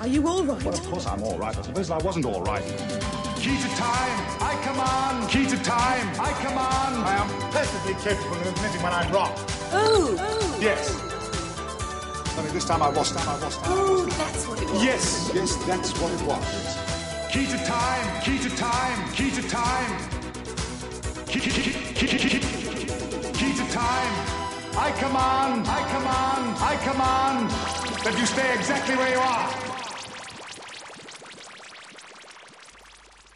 [0.00, 0.64] Are you all right?
[0.64, 1.54] Well, of course I'm all right.
[1.54, 2.64] I suppose I wasn't all right.
[3.36, 4.16] Key to time.
[4.40, 5.28] I command.
[5.28, 6.08] Key to time.
[6.18, 6.96] I command.
[7.04, 9.34] I am perfectly capable of admitting when I'm wrong.
[9.76, 10.16] Oh.
[10.18, 10.58] oh.
[10.62, 10.96] Yes.
[12.42, 13.12] mean, this time I was.
[13.12, 13.56] Time I was.
[13.58, 14.82] Time oh, that's what it was.
[14.82, 15.30] Yes.
[15.34, 16.40] Yes, that's what it was.
[16.40, 16.87] Yes.
[17.30, 20.08] Key to time, key to time, key to time.
[21.26, 21.62] Key, key, key,
[21.94, 22.40] key, key,
[23.38, 24.12] key, to time.
[24.76, 27.50] I command, I command, I command
[28.04, 29.68] that you stay exactly where you are.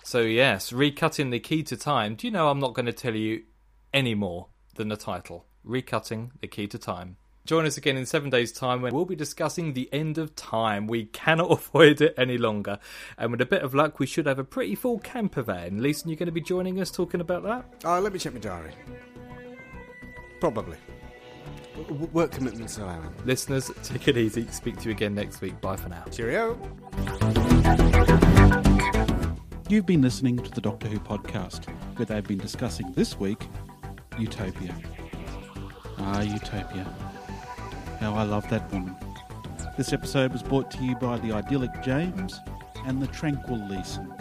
[0.03, 2.15] So, yes, recutting the key to time.
[2.15, 3.43] Do you know I'm not going to tell you
[3.93, 5.45] any more than the title?
[5.67, 7.19] Recutting the Key to Time.
[7.45, 10.87] Join us again in seven days' time when we'll be discussing the end of time.
[10.87, 12.79] We cannot avoid it any longer.
[13.19, 15.83] And with a bit of luck, we should have a pretty full camper van.
[15.83, 17.65] Leeson, you're going to be joining us talking about that?
[17.85, 18.73] Uh, let me check my diary.
[20.39, 20.77] Probably.
[21.77, 23.13] W- work commitments allowing.
[23.25, 24.47] Listeners, take it easy.
[24.49, 25.61] Speak to you again next week.
[25.61, 26.05] Bye for now.
[26.13, 26.57] Cheerio.
[29.69, 33.49] You've been listening to the Doctor Who podcast, where they've been discussing this week
[34.19, 34.77] Utopia.
[35.99, 36.87] Ah, Utopia.
[38.03, 38.97] How I love that woman.
[39.77, 42.41] This episode was brought to you by the idyllic James
[42.85, 44.13] and the tranquil Leeson.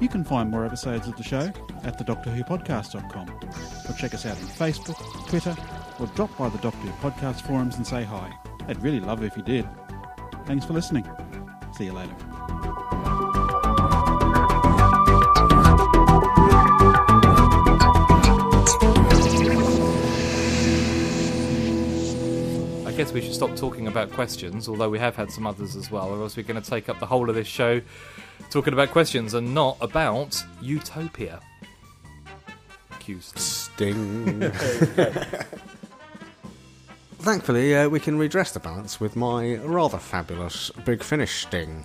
[0.00, 1.52] You can find more episodes of the show
[1.84, 3.28] at thedoctorwhopodcast.com
[3.90, 5.54] or check us out on Facebook, Twitter,
[6.00, 8.32] or drop by the Doctor Who podcast forums and say hi.
[8.68, 9.68] I'd really love if you did.
[10.46, 11.06] Thanks for listening.
[11.76, 12.35] See you later.
[22.96, 26.08] Guess we should stop talking about questions, although we have had some others as well,
[26.08, 27.82] or else we're going to take up the whole of this show
[28.48, 31.40] talking about questions and not about Utopia.
[32.98, 34.50] Q Sting.
[37.18, 41.84] Thankfully, uh, we can redress the balance with my rather fabulous Big Finish sting.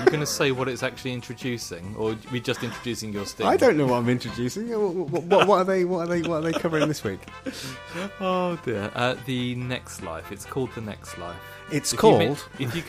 [0.00, 3.46] You going to say what it's actually introducing, or are we just introducing your sting?
[3.46, 4.68] I don't know what I'm introducing.
[4.70, 5.84] What, what, what are they?
[5.84, 6.22] What are they?
[6.28, 7.20] What are they covering this week?
[8.20, 8.90] Oh dear.
[8.94, 10.32] Uh, the Next Life.
[10.32, 11.36] It's called The Next Life.
[11.70, 12.22] It's If called.
[12.58, 12.66] you.
[12.66, 12.82] If you-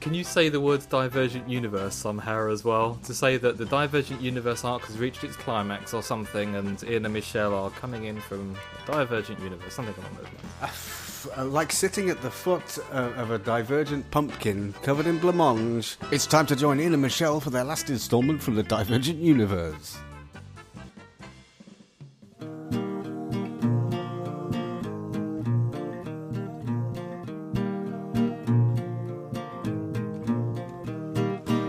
[0.00, 2.98] Can you say the words Divergent Universe somehow as well?
[3.04, 7.04] To say that the Divergent Universe arc has reached its climax or something, and Ian
[7.04, 8.54] and Michele are coming in from
[8.86, 10.26] Divergent Universe, something along those
[10.62, 11.07] lines.
[11.26, 15.96] Uh, like sitting at the foot uh, of a divergent pumpkin covered in blancmange.
[16.12, 19.98] It's time to join Ian and Michele for their last instalment from the Divergent Universe.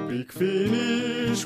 [0.10, 0.79] Big finish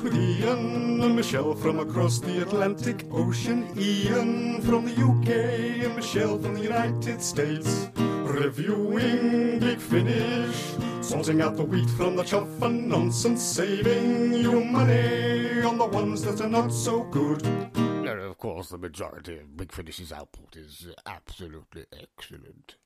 [0.04, 3.66] with Ian and Michele from across the Atlantic Ocean.
[3.74, 7.88] Ian from the UK and Michele from the United States.
[7.96, 15.62] Reviewing Big Finish, sorting out the wheat from the chaff and nonsense, saving you money
[15.62, 17.42] on the ones that are not so good.
[17.74, 22.76] And of course, the majority of Big Finish's output is absolutely excellent.